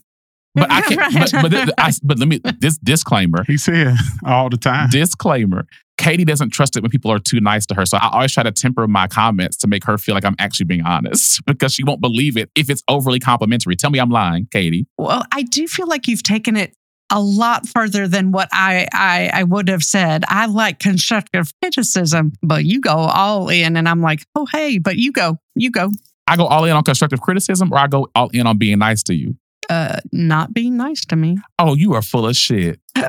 [0.55, 1.15] But I can't.
[1.15, 1.31] Right.
[1.33, 3.45] But, but, th- I, but let me this disclaimer.
[3.45, 4.91] He said all the time.
[4.91, 5.67] Disclaimer.
[5.97, 7.87] Katie doesn't trust it when people are too nice to her.
[7.87, 10.67] So I always try to temper my comments to make her feel like I'm actually
[10.67, 13.77] being honest because she won't believe it if it's overly complimentary.
[13.77, 14.87] Tell me I'm lying, Katie.
[14.99, 16.75] Well, I do feel like you've taken it
[17.11, 20.25] a lot further than what I, I I would have said.
[20.27, 24.97] I like constructive criticism, but you go all in, and I'm like, oh hey, but
[24.97, 25.91] you go, you go.
[26.27, 29.03] I go all in on constructive criticism or I go all in on being nice
[29.05, 29.37] to you.
[29.71, 31.39] Uh, not being nice to me.
[31.59, 32.81] Oh, you are full of shit.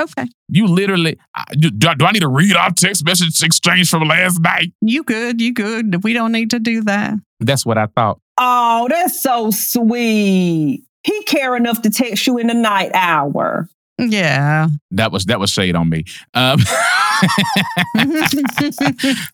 [0.00, 4.06] Okay, You literally, I- do, do I need to read our text message exchange from
[4.06, 4.72] last night?
[4.80, 6.04] you good, you good.
[6.04, 7.14] We don't need to do that.
[7.40, 8.20] That's what I thought.
[8.36, 10.84] Oh, that's so sweet.
[11.02, 13.68] He care enough to text you in the night hour.
[13.98, 14.68] Yeah.
[14.92, 16.04] That was that was shade on me.
[16.34, 16.60] Um,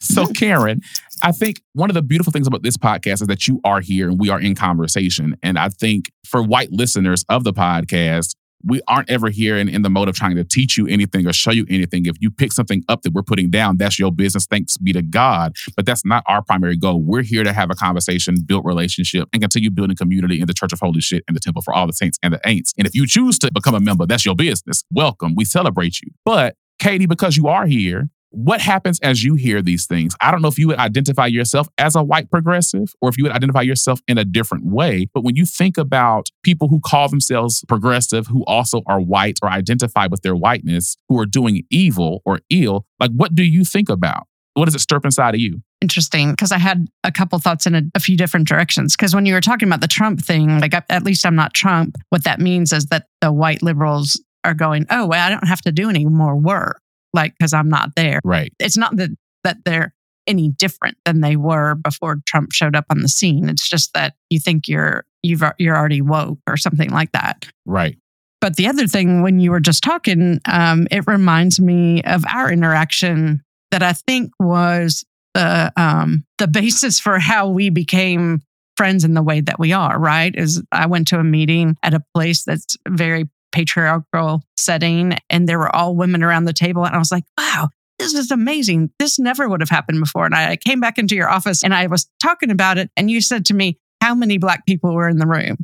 [0.01, 0.81] so Karen,
[1.23, 4.09] I think one of the beautiful things about this podcast is that you are here
[4.09, 5.37] and we are in conversation.
[5.43, 8.35] And I think for white listeners of the podcast,
[8.67, 11.33] we aren't ever here in, in the mode of trying to teach you anything or
[11.33, 12.07] show you anything.
[12.07, 14.47] If you pick something up that we're putting down, that's your business.
[14.47, 15.55] Thanks be to God.
[15.77, 17.03] But that's not our primary goal.
[17.03, 20.73] We're here to have a conversation, build relationship, and continue building community in the Church
[20.73, 22.73] of Holy Shit and the Temple for all the saints and the ain'ts.
[22.79, 24.85] And if you choose to become a member, that's your business.
[24.91, 25.35] Welcome.
[25.35, 26.11] We celebrate you.
[26.25, 30.15] But Katie, because you are here, what happens as you hear these things?
[30.21, 33.25] I don't know if you would identify yourself as a white progressive or if you
[33.25, 35.09] would identify yourself in a different way.
[35.15, 39.49] But when you think about people who call themselves progressive, who also are white or
[39.49, 43.89] identify with their whiteness, who are doing evil or ill, like what do you think
[43.89, 44.27] about?
[44.55, 45.63] What does it stir up inside of you?
[45.81, 48.97] Interesting, because I had a couple thoughts in a, a few different directions.
[48.97, 51.55] Because when you were talking about the Trump thing, like at at least I'm not
[51.55, 51.97] Trump.
[52.11, 55.63] What that means is that the white liberals are going, oh, well, I don't have
[55.63, 56.81] to do any more work,
[57.15, 58.21] like because I'm not there.
[58.25, 58.53] Right.
[58.59, 59.11] It's not that
[59.45, 59.95] that they're
[60.27, 63.49] any different than they were before Trump showed up on the scene.
[63.49, 67.47] It's just that you think you're you've you're already woke or something like that.
[67.65, 67.97] Right.
[68.41, 72.53] But the other thing, when you were just talking, um, it reminds me of our
[72.53, 78.43] interaction that I think was the um, the basis for how we became
[78.77, 79.99] friends in the way that we are.
[79.99, 80.35] Right?
[80.37, 85.59] Is I went to a meeting at a place that's very patriarchal setting, and there
[85.59, 87.69] were all women around the table, and I was like, wow.
[88.01, 88.91] This is amazing.
[88.99, 90.27] This never would have happened before.
[90.27, 92.91] And I came back into your office and I was talking about it.
[92.97, 95.59] And you said to me, How many Black people were in the room?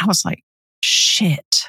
[0.00, 0.42] I was like,
[0.82, 1.68] Shit.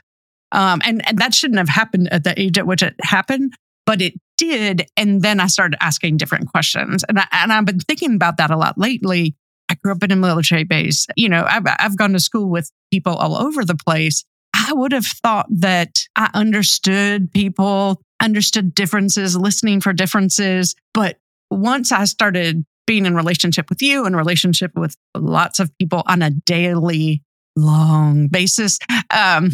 [0.53, 3.53] Um, and, and that shouldn't have happened at the age at which it happened,
[3.85, 4.85] but it did.
[4.95, 7.03] And then I started asking different questions.
[7.09, 9.35] And, I, and I've been thinking about that a lot lately.
[9.69, 11.05] I grew up in a military base.
[11.17, 14.23] You know, I've, I've gone to school with people all over the place.
[14.67, 20.75] I would have thought that I understood people, understood differences, listening for differences.
[20.93, 21.17] But
[21.49, 26.21] once I started being in relationship with you and relationship with lots of people on
[26.21, 27.21] a daily
[27.57, 28.77] long basis.
[29.09, 29.49] Um,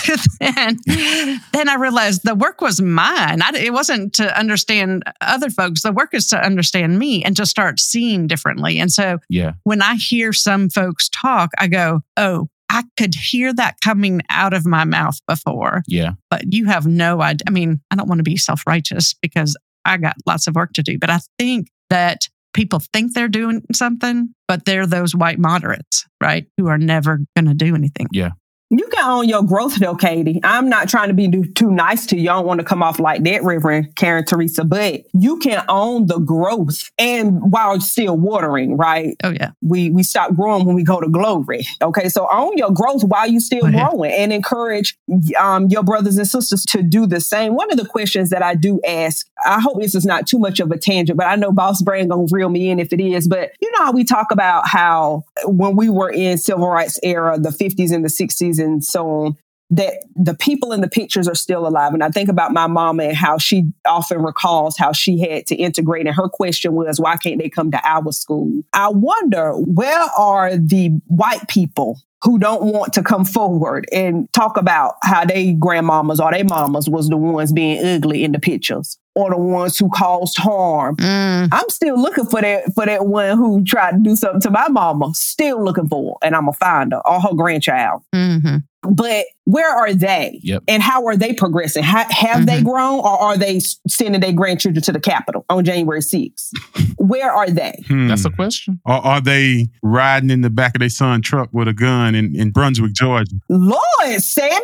[0.40, 3.42] and then I realized the work was mine.
[3.42, 5.82] I, it wasn't to understand other folks.
[5.82, 8.78] The work is to understand me and to start seeing differently.
[8.78, 9.52] And so Yeah.
[9.64, 14.54] when I hear some folks talk, I go, oh, I could hear that coming out
[14.54, 16.12] of my mouth before, Yeah.
[16.30, 17.44] but you have no idea.
[17.46, 20.72] I mean, I don't want to be self righteous because I got lots of work
[20.74, 22.22] to do, but I think that
[22.54, 26.46] people think they're doing something, but they're those white moderates, right?
[26.56, 28.06] Who are never going to do anything.
[28.12, 28.30] Yeah.
[28.72, 30.40] You can own your growth though, Katie.
[30.42, 32.30] I'm not trying to be too nice to you.
[32.30, 36.06] I don't want to come off like that, Reverend Karen Teresa, but you can own
[36.06, 39.14] the growth and while still watering, right?
[39.22, 39.50] Oh yeah.
[39.60, 41.66] We we stop growing when we go to glory.
[41.82, 42.08] Okay.
[42.08, 43.76] So own your growth while you still okay.
[43.76, 44.96] growing and encourage
[45.38, 47.54] um, your brothers and sisters to do the same.
[47.54, 50.60] One of the questions that I do ask, I hope this is not too much
[50.60, 53.28] of a tangent, but I know Boss Brand gonna reel me in if it is.
[53.28, 57.38] But you know how we talk about how when we were in civil rights era,
[57.38, 59.36] the 50s and the 60s and so
[59.70, 61.94] that the people in the pictures are still alive.
[61.94, 65.54] And I think about my mama and how she often recalls how she had to
[65.54, 66.06] integrate.
[66.06, 68.62] And her question was, why can't they come to our school?
[68.74, 74.58] I wonder, where are the white people who don't want to come forward and talk
[74.58, 78.98] about how they grandmamas or they mamas was the ones being ugly in the pictures
[79.14, 80.96] or the ones who caused harm.
[80.96, 81.48] Mm.
[81.52, 84.68] I'm still looking for that for that one who tried to do something to my
[84.68, 85.12] mama.
[85.14, 88.02] Still looking for, her, and I'm gonna find her or her grandchild.
[88.14, 88.58] Mm-hmm.
[88.82, 90.40] But where are they?
[90.42, 90.64] Yep.
[90.68, 91.84] And how are they progressing?
[91.84, 92.44] Ha- have mm-hmm.
[92.46, 96.50] they grown or are they sending their grandchildren to the Capitol on January 6th?
[96.96, 97.82] where are they?
[97.86, 98.08] Hmm.
[98.08, 98.80] That's a question.
[98.84, 102.34] Or are they riding in the back of their son truck with a gun in,
[102.34, 103.36] in Brunswick, Georgia?
[103.48, 104.60] Lord, Samuel?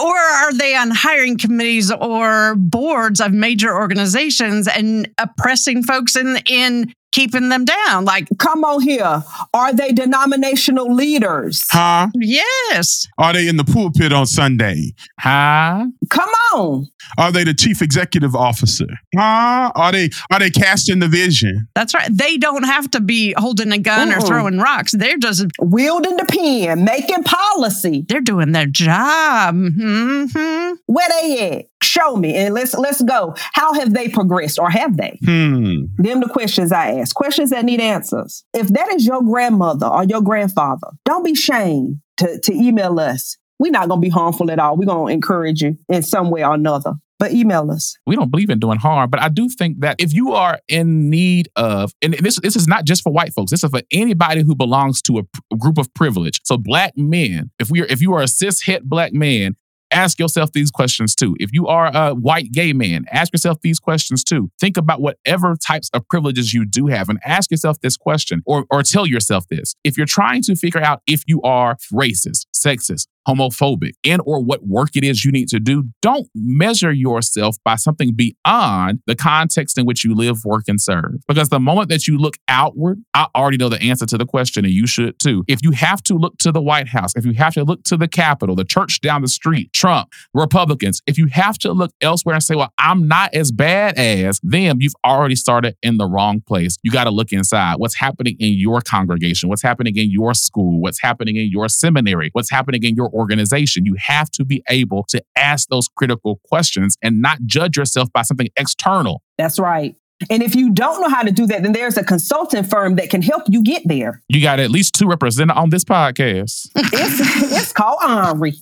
[0.00, 6.38] Or are they on hiring committees or boards of major organizations and oppressing folks in
[6.48, 8.04] in keeping them down.
[8.04, 9.22] Like, come on here.
[9.54, 11.66] Are they denominational leaders?
[11.70, 12.08] Huh?
[12.14, 13.08] Yes.
[13.18, 14.94] Are they in the pulpit on Sunday?
[15.18, 15.86] Huh?
[16.10, 16.86] Come on.
[17.18, 18.86] Are they the chief executive officer?
[19.16, 19.72] Huh?
[19.74, 21.68] Are they are they casting the vision?
[21.74, 22.08] That's right.
[22.10, 24.18] They don't have to be holding a gun Mm-mm.
[24.18, 24.92] or throwing rocks.
[24.92, 28.04] They're just wielding the pen, making policy.
[28.08, 29.54] They're doing their job.
[29.54, 30.72] Mm-hmm.
[30.86, 31.66] Where they at?
[31.80, 33.34] Show me and let's let's go.
[33.52, 35.18] How have they progressed or have they?
[35.24, 35.84] Hmm.
[35.96, 37.14] Them the questions I ask.
[37.14, 38.44] Questions that need answers.
[38.52, 43.36] If that is your grandmother or your grandfather, don't be shamed to, to email us.
[43.58, 44.76] We're not gonna be harmful at all.
[44.76, 47.96] We're gonna encourage you in some way or another but email us.
[48.06, 51.10] We don't believe in doing harm, but I do think that if you are in
[51.10, 54.42] need of, and this this is not just for white folks, this is for anybody
[54.42, 56.40] who belongs to a, a group of privilege.
[56.44, 59.56] So black men, if we are if you are a cis het black man
[59.90, 61.36] ask yourself these questions too.
[61.38, 64.50] If you are a white gay man, ask yourself these questions too.
[64.60, 68.64] Think about whatever types of privileges you do have and ask yourself this question or,
[68.70, 69.74] or tell yourself this.
[69.84, 74.66] If you're trying to figure out if you are racist, sexist, homophobic and or what
[74.66, 79.76] work it is you need to do don't measure yourself by something beyond the context
[79.76, 81.16] in which you live work and serve.
[81.26, 84.64] Because the moment that you look outward i already know the answer to the question
[84.64, 85.44] and you should too.
[85.46, 87.96] If you have to look to the white house if you have to look to
[87.96, 92.34] the capitol the church down the street trump republicans if you have to look elsewhere
[92.34, 96.40] and say well i'm not as bad as them you've already started in the wrong
[96.40, 96.76] place.
[96.82, 97.76] You got to look inside.
[97.76, 99.48] What's happening in your congregation?
[99.48, 100.80] What's happening in your school?
[100.80, 102.30] What's happening in your seminary?
[102.32, 103.84] What's happening in your organization.
[103.84, 108.22] You have to be able to ask those critical questions and not judge yourself by
[108.22, 109.22] something external.
[109.36, 109.94] That's right.
[110.30, 113.08] And if you don't know how to do that, then there's a consulting firm that
[113.08, 114.20] can help you get there.
[114.28, 116.68] You got at least two represented on this podcast.
[116.76, 118.54] it's, it's called Henri.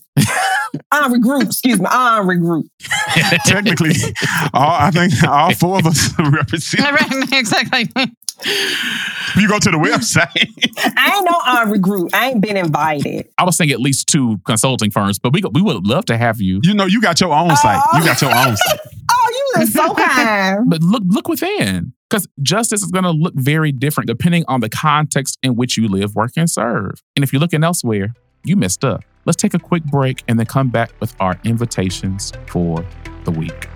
[0.92, 2.66] Henri Group, excuse me, Henri Group.
[3.46, 3.94] Technically,
[4.52, 7.32] all, I think all four of us represent.
[7.32, 7.88] exactly.
[8.44, 10.50] You go to the website.
[10.96, 12.10] I ain't no Henri Group.
[12.14, 13.28] I ain't been invited.
[13.38, 16.40] I was saying at least two consulting firms, but we we would love to have
[16.40, 16.60] you.
[16.62, 17.82] You know, you got your own site.
[17.94, 18.80] You got your own site.
[19.10, 20.68] oh, you are so kind.
[20.68, 21.92] But look, look within.
[22.08, 25.88] Because justice is going to look very different depending on the context in which you
[25.88, 27.02] live, work, and serve.
[27.16, 29.02] And if you're looking elsewhere, you messed up.
[29.24, 32.84] Let's take a quick break and then come back with our invitations for
[33.24, 33.68] the week.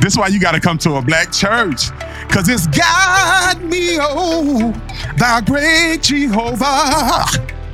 [0.00, 1.90] This is why you got to come to a black church.
[2.26, 4.72] Because it's God me, oh,
[5.16, 7.24] thy great Jehovah.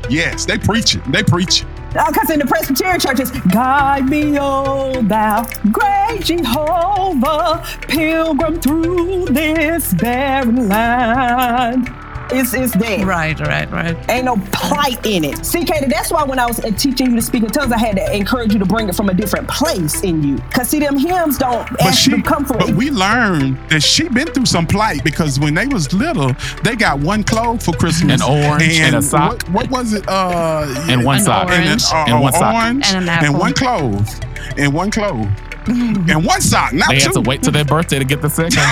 [0.09, 1.03] Yes, they preach it.
[1.11, 1.67] They preach it.
[1.91, 9.93] Because uh, in the Presbyterian churches, guide me, oh thou great Jehovah, pilgrim through this
[9.95, 12.00] barren land.
[12.33, 13.05] It's it's there.
[13.05, 14.11] Right, right, right.
[14.11, 15.45] Ain't no plight in it.
[15.45, 17.79] See, Katie, that's why when I was uh, teaching you to speak in tongues, I
[17.79, 20.39] had to encourage you to bring it from a different place in you.
[20.53, 22.59] Cause see, them hymns don't but she, come from.
[22.59, 26.77] But we learned that she been through some plight because when they was little, they
[26.77, 29.43] got one clothes for Christmas, an orange and, and a sock.
[29.49, 30.05] What, what, was it?
[30.09, 31.51] Uh, and one sock.
[31.51, 32.55] And, an, uh, and one sock.
[32.55, 34.21] Orange and, and one clothes
[34.57, 35.29] and one clothes
[35.67, 36.73] and one sock.
[36.73, 37.05] Not they two.
[37.07, 38.63] had to wait till their birthday to get the second.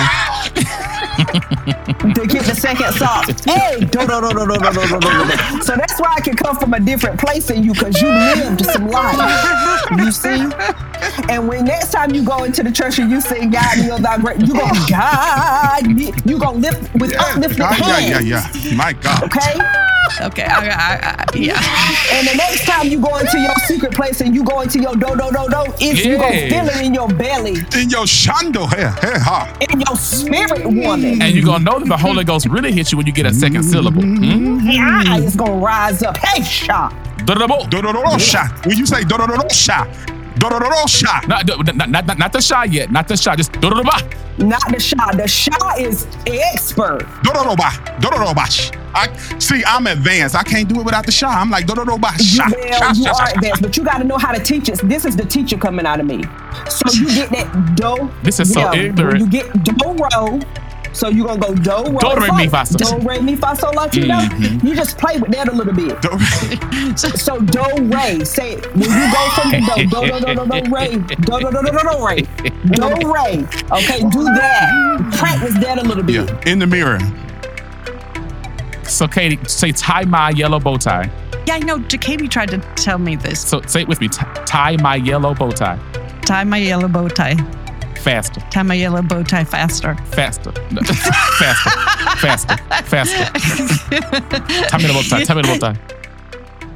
[1.25, 3.27] to get the second sock.
[3.45, 6.55] Hey, do, do, do, do, do, do, do, do, So that's why I can come
[6.55, 9.85] from a different place in you because you lived some life.
[9.97, 10.49] You see?
[11.29, 14.17] And when next time you go into the church and you sing God, you're thy
[14.17, 15.85] great, you go, God,
[16.25, 18.09] you gonna lift with yeah, uplifted God, hands.
[18.09, 18.75] Yeah, yeah, yeah.
[18.75, 19.23] My God.
[19.23, 19.59] Okay?
[20.21, 21.61] Okay, I, I, I, yeah.
[22.13, 24.93] And the next time you go into your secret place and you go into your
[24.93, 28.67] do do do do, it's you gonna feel it in your belly, In your shando,
[28.73, 29.55] hey, hey, ha.
[29.69, 31.21] in your spirit, woman.
[31.21, 33.25] And you're going to know that the Holy Ghost really hits you when you get
[33.25, 34.01] a second syllable.
[34.01, 34.61] Mm?
[34.63, 36.17] Yeah, it's gonna rise up.
[36.17, 36.91] Hey, shot.
[37.25, 37.65] Da-da-da-bo.
[37.67, 38.65] Dororosha.
[38.65, 39.85] When you say dororosha,
[40.39, 41.27] dororosha.
[41.27, 42.91] Not, not, not, not, not the shy yet.
[42.91, 43.35] Not the shy.
[43.35, 44.09] Just da-da-da-ba.
[44.39, 45.17] Not the shot.
[45.17, 47.01] The shot is expert.
[47.23, 47.69] Dororoba.
[47.99, 48.75] Dororobash.
[48.95, 49.61] I see.
[49.67, 50.35] I'm advanced.
[50.35, 51.27] I can't do it without the sha.
[51.27, 52.11] I'm like dororoba.
[52.19, 53.35] You, well, sha, you sha, sha, are sha.
[53.35, 54.79] advanced, but you got to know how to teach it.
[54.83, 56.23] This is the teacher coming out of me.
[56.69, 58.09] So you get that do.
[58.23, 59.19] This is so ignorant.
[59.19, 60.39] You get do ro.
[60.91, 61.99] So you're gonna go do ro.
[61.99, 62.77] Do, re, It's mi, fa, so.
[62.99, 64.07] Do re mi fa so la ti do.
[64.07, 64.63] Mhm.
[64.63, 66.01] You just play with that a little bit.
[66.01, 66.17] Do-
[67.17, 67.61] So do
[67.95, 68.23] re.
[68.25, 71.39] Say when you go from the do do do do do do re do do
[71.39, 72.27] do do do do re
[72.71, 73.47] do re.
[73.71, 75.11] Okay, do that.
[75.13, 76.15] Practice that a little bit.
[76.15, 76.99] Yeah, in the mirror.
[78.83, 81.09] So, Katie, say tie my yellow bow tie.
[81.45, 81.77] Yeah, I know.
[81.79, 83.39] Jacoby tried to tell me this.
[83.39, 84.07] So, say it with me.
[84.07, 85.77] T- tie my yellow bow tie.
[86.25, 87.35] Tie my yellow bow tie.
[87.99, 88.39] Faster.
[88.49, 89.93] Tie my yellow bow tie faster.
[90.05, 90.53] Faster.
[90.71, 90.81] No.
[90.81, 91.69] faster.
[92.17, 92.55] Faster.
[92.85, 93.25] Faster.
[94.69, 95.23] Tie me the bow tie.
[95.25, 95.79] Tie me the bow tie.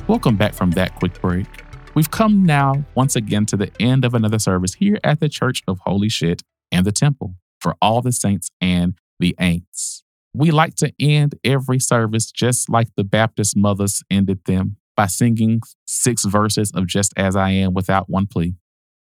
[0.07, 1.47] Welcome back from that quick break.
[1.95, 5.63] We've come now once again to the end of another service here at the Church
[5.65, 6.43] of Holy Shit
[6.73, 10.03] and the Temple for all the saints and the ain'ts.
[10.33, 15.61] We like to end every service just like the Baptist mothers ended them by singing
[15.85, 18.55] six verses of Just As I Am without one plea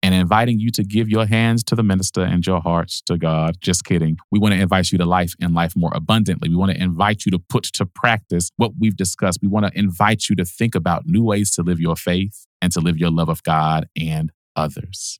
[0.03, 3.57] and inviting you to give your hands to the minister and your hearts to God.
[3.61, 4.17] Just kidding.
[4.31, 6.49] We want to invite you to life and life more abundantly.
[6.49, 9.39] We want to invite you to put to practice what we've discussed.
[9.41, 12.71] We want to invite you to think about new ways to live your faith and
[12.73, 15.19] to live your love of God and others.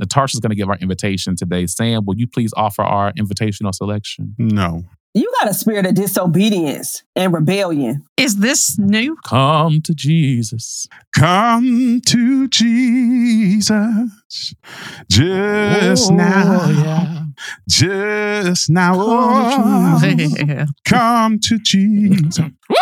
[0.00, 1.66] Natasha is going to give our invitation today.
[1.66, 4.34] Sam, will you please offer our invitational selection?
[4.38, 4.84] No.
[5.12, 8.04] You got a spirit of disobedience and rebellion.
[8.16, 9.16] Is this new?
[9.24, 10.86] Come to Jesus.
[11.16, 14.54] Come to Jesus
[15.08, 16.68] just Oh, now.
[16.70, 17.24] yeah.
[17.68, 18.94] Just now.
[18.94, 20.66] Come Oh, Yeah.
[20.84, 22.38] come to Jesus.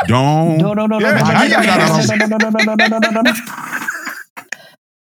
[0.06, 0.58] Don't.
[0.58, 2.52] No, no, no, no, Yeah, no, no, I- I- no, I- no, no, no, no,
[2.64, 3.32] no, no, no, no, no, no.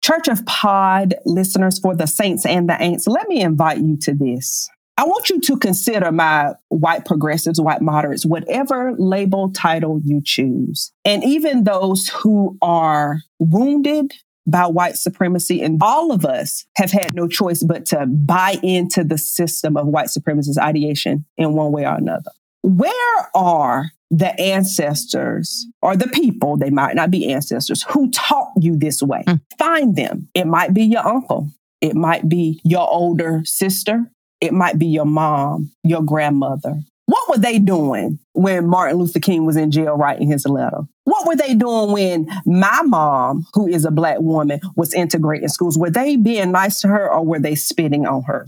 [0.07, 4.13] Church of Pod listeners for the saints and the ain'ts, let me invite you to
[4.13, 4.69] this.
[4.95, 10.93] I want you to consider my white progressives, white moderates, whatever label title you choose.
[11.03, 14.13] And even those who are wounded
[14.45, 19.03] by white supremacy, and all of us have had no choice but to buy into
[19.03, 22.31] the system of white supremacist ideation in one way or another.
[22.61, 28.77] Where are the ancestors or the people, they might not be ancestors, who taught you
[28.77, 29.23] this way?
[29.27, 29.41] Mm.
[29.57, 30.29] Find them.
[30.33, 31.49] It might be your uncle,
[31.81, 34.05] it might be your older sister,
[34.41, 36.81] it might be your mom, your grandmother.
[37.07, 40.81] What were they doing when Martin Luther King was in jail writing his letter?
[41.05, 45.77] What were they doing when my mom, who is a black woman, was integrating schools?
[45.77, 48.45] Were they being nice to her or were they spitting on her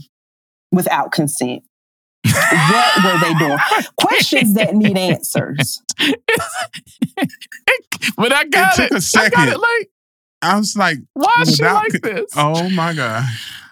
[0.73, 1.63] without consent?
[2.25, 3.57] What were they doing?
[3.97, 5.81] Questions that need answers.
[8.17, 8.89] but I got It it.
[8.89, 9.87] took a I got it late.
[10.41, 12.31] I was like, Why is she like co- this?
[12.35, 13.23] oh my God.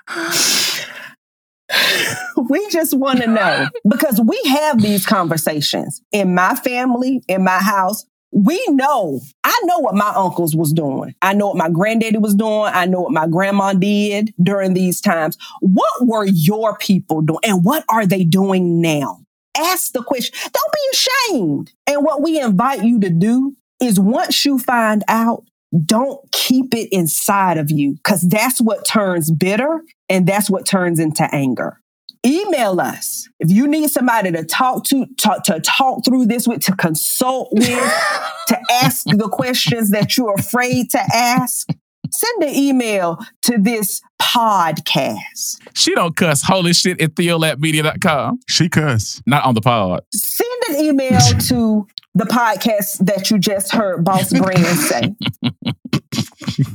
[2.49, 7.59] we just want to know because we have these conversations in my family, in my
[7.59, 8.05] house.
[8.37, 11.15] We know, I know what my uncles was doing.
[11.23, 12.71] I know what my granddaddy was doing.
[12.71, 15.39] I know what my grandma did during these times.
[15.59, 17.39] What were your people doing?
[17.43, 19.21] And what are they doing now?
[19.57, 20.35] Ask the question.
[20.53, 21.73] Don't be ashamed.
[21.87, 25.43] And what we invite you to do is once you find out,
[25.83, 30.99] don't keep it inside of you because that's what turns bitter and that's what turns
[30.99, 31.81] into anger.
[32.25, 36.61] Email us if you need somebody to talk to, talk, to talk through this with,
[36.61, 37.67] to consult with,
[38.47, 41.69] to ask the questions that you're afraid to ask.
[42.11, 45.59] Send an email to this podcast.
[45.73, 48.39] She don't cuss holy shit at theolabmedia.com.
[48.47, 49.21] She cuss.
[49.25, 50.03] Not on the pod.
[50.13, 55.15] Send an email to the podcast that you just heard Boss Brand say.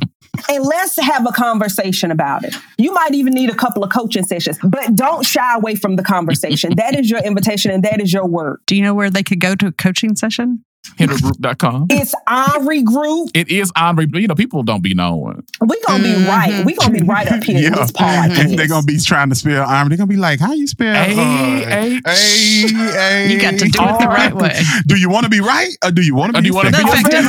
[0.49, 2.55] and let's have a conversation about it.
[2.79, 6.03] You might even need a couple of coaching sessions, but don't shy away from the
[6.03, 6.75] conversation.
[6.77, 8.61] that is your invitation and that is your word.
[8.67, 10.65] Do you know where they could go to a coaching session?
[10.99, 11.87] Hindergroup.com.
[11.91, 13.31] It's Henri Group.
[13.35, 14.07] It is Andre.
[14.13, 15.43] You know, people don't be knowing.
[15.61, 16.65] We're gonna be right.
[16.67, 17.71] We're gonna be right up here in Yeah.
[17.71, 18.57] this podcast.
[18.57, 19.89] They're gonna be trying to spell arm.
[19.89, 22.03] They're gonna be like, "How you spell?" A H.
[22.05, 23.33] A A.
[23.33, 24.61] You got to do it the right way.
[24.87, 26.49] Do you want to be right or do you want to Or be?
[26.49, 27.25] do you wanna be effective?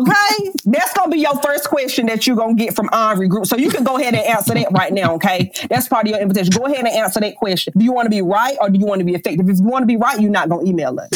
[0.00, 3.46] Okay, that's gonna be your first question that you're gonna get from Henri Group.
[3.46, 5.14] So you can go ahead and answer that right now.
[5.14, 6.50] Okay, that's part of your invitation.
[6.56, 7.72] Go ahead and answer that question.
[7.76, 9.48] Do you want to be right or do you want to be effective?
[9.48, 11.08] If you want to be right, you're not gonna email us.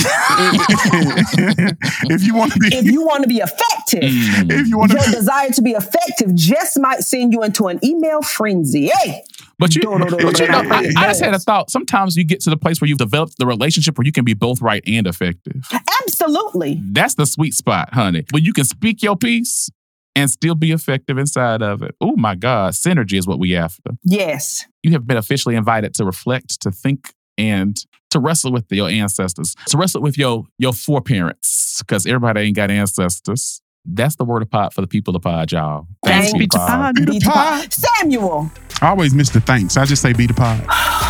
[2.10, 4.50] If you want to be, if you want to be effective, Mm.
[4.50, 7.78] if you want your to, desire to be effective just might send you into an
[7.84, 8.90] email frenzy.
[9.02, 9.22] Hey,
[9.58, 10.90] But you, No, no, no, but you know, I.
[10.96, 11.70] I just had a thought.
[11.70, 14.32] Sometimes you get to the place where you've developed the relationship where you can be
[14.34, 15.68] both right and effective.
[16.02, 16.80] absolutely.
[16.82, 18.24] That's the sweet spot, honey.
[18.30, 19.68] When you can speak your piece
[20.16, 21.94] and still be effective inside of it.
[22.00, 23.90] Oh my God, synergy is what we after.
[24.04, 24.64] Yes.
[24.82, 27.76] You have been officially invited to reflect, to think, and
[28.12, 32.70] to wrestle with your ancestors, to wrestle with your your foreparents, because everybody ain't got
[32.70, 33.60] ancestors.
[33.84, 35.88] That's the word of pod for the people of pod, y'all.
[36.04, 36.94] Thanks people be to of pod.
[36.94, 37.62] Be the Be to pod.
[37.62, 37.72] pod.
[37.72, 38.50] Samuel.
[38.80, 39.76] I always miss the thanks.
[39.76, 40.64] I just say be the pod.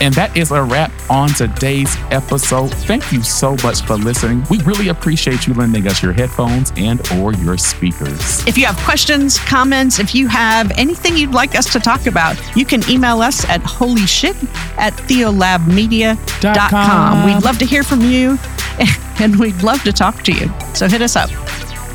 [0.00, 2.72] And that is a wrap on today's episode.
[2.72, 4.44] Thank you so much for listening.
[4.50, 8.46] We really appreciate you lending us your headphones and or your speakers.
[8.46, 12.36] If you have questions, comments, if you have anything you'd like us to talk about,
[12.56, 14.36] you can email us at holyshit
[14.78, 17.24] at theolabmedia.com.
[17.24, 18.38] We'd love to hear from you
[19.20, 20.50] and we'd love to talk to you.
[20.74, 21.30] So hit us up.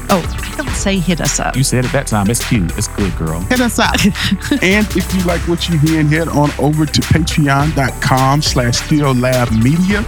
[0.09, 1.55] Oh, I don't say hit us up.
[1.55, 2.29] You said it that time.
[2.29, 2.71] It's cute.
[2.77, 3.39] It's good, girl.
[3.41, 3.93] Hit us up.
[4.61, 10.03] and if you like what you hear, head on over to patreon.com slash Theolab Media.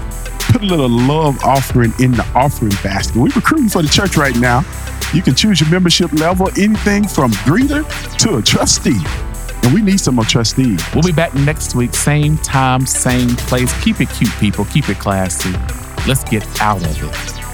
[0.51, 3.15] Put a little love offering in the offering basket.
[3.15, 4.63] We're recruiting for the church right now.
[5.13, 7.83] You can choose your membership level, anything from greeter
[8.19, 9.01] to a trustee.
[9.63, 10.83] And we need some more trustees.
[10.93, 13.73] We'll be back next week, same time, same place.
[13.83, 14.65] Keep it cute, people.
[14.65, 15.51] Keep it classy.
[16.07, 17.44] Let's get out of it.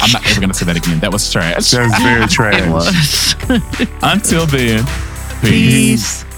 [0.00, 1.00] I'm not ever going to say that again.
[1.00, 1.70] That was trash.
[1.70, 2.60] That's very trash.
[2.60, 3.34] It was.
[4.02, 4.84] Until then,
[5.40, 6.24] peace.
[6.24, 6.31] Peace.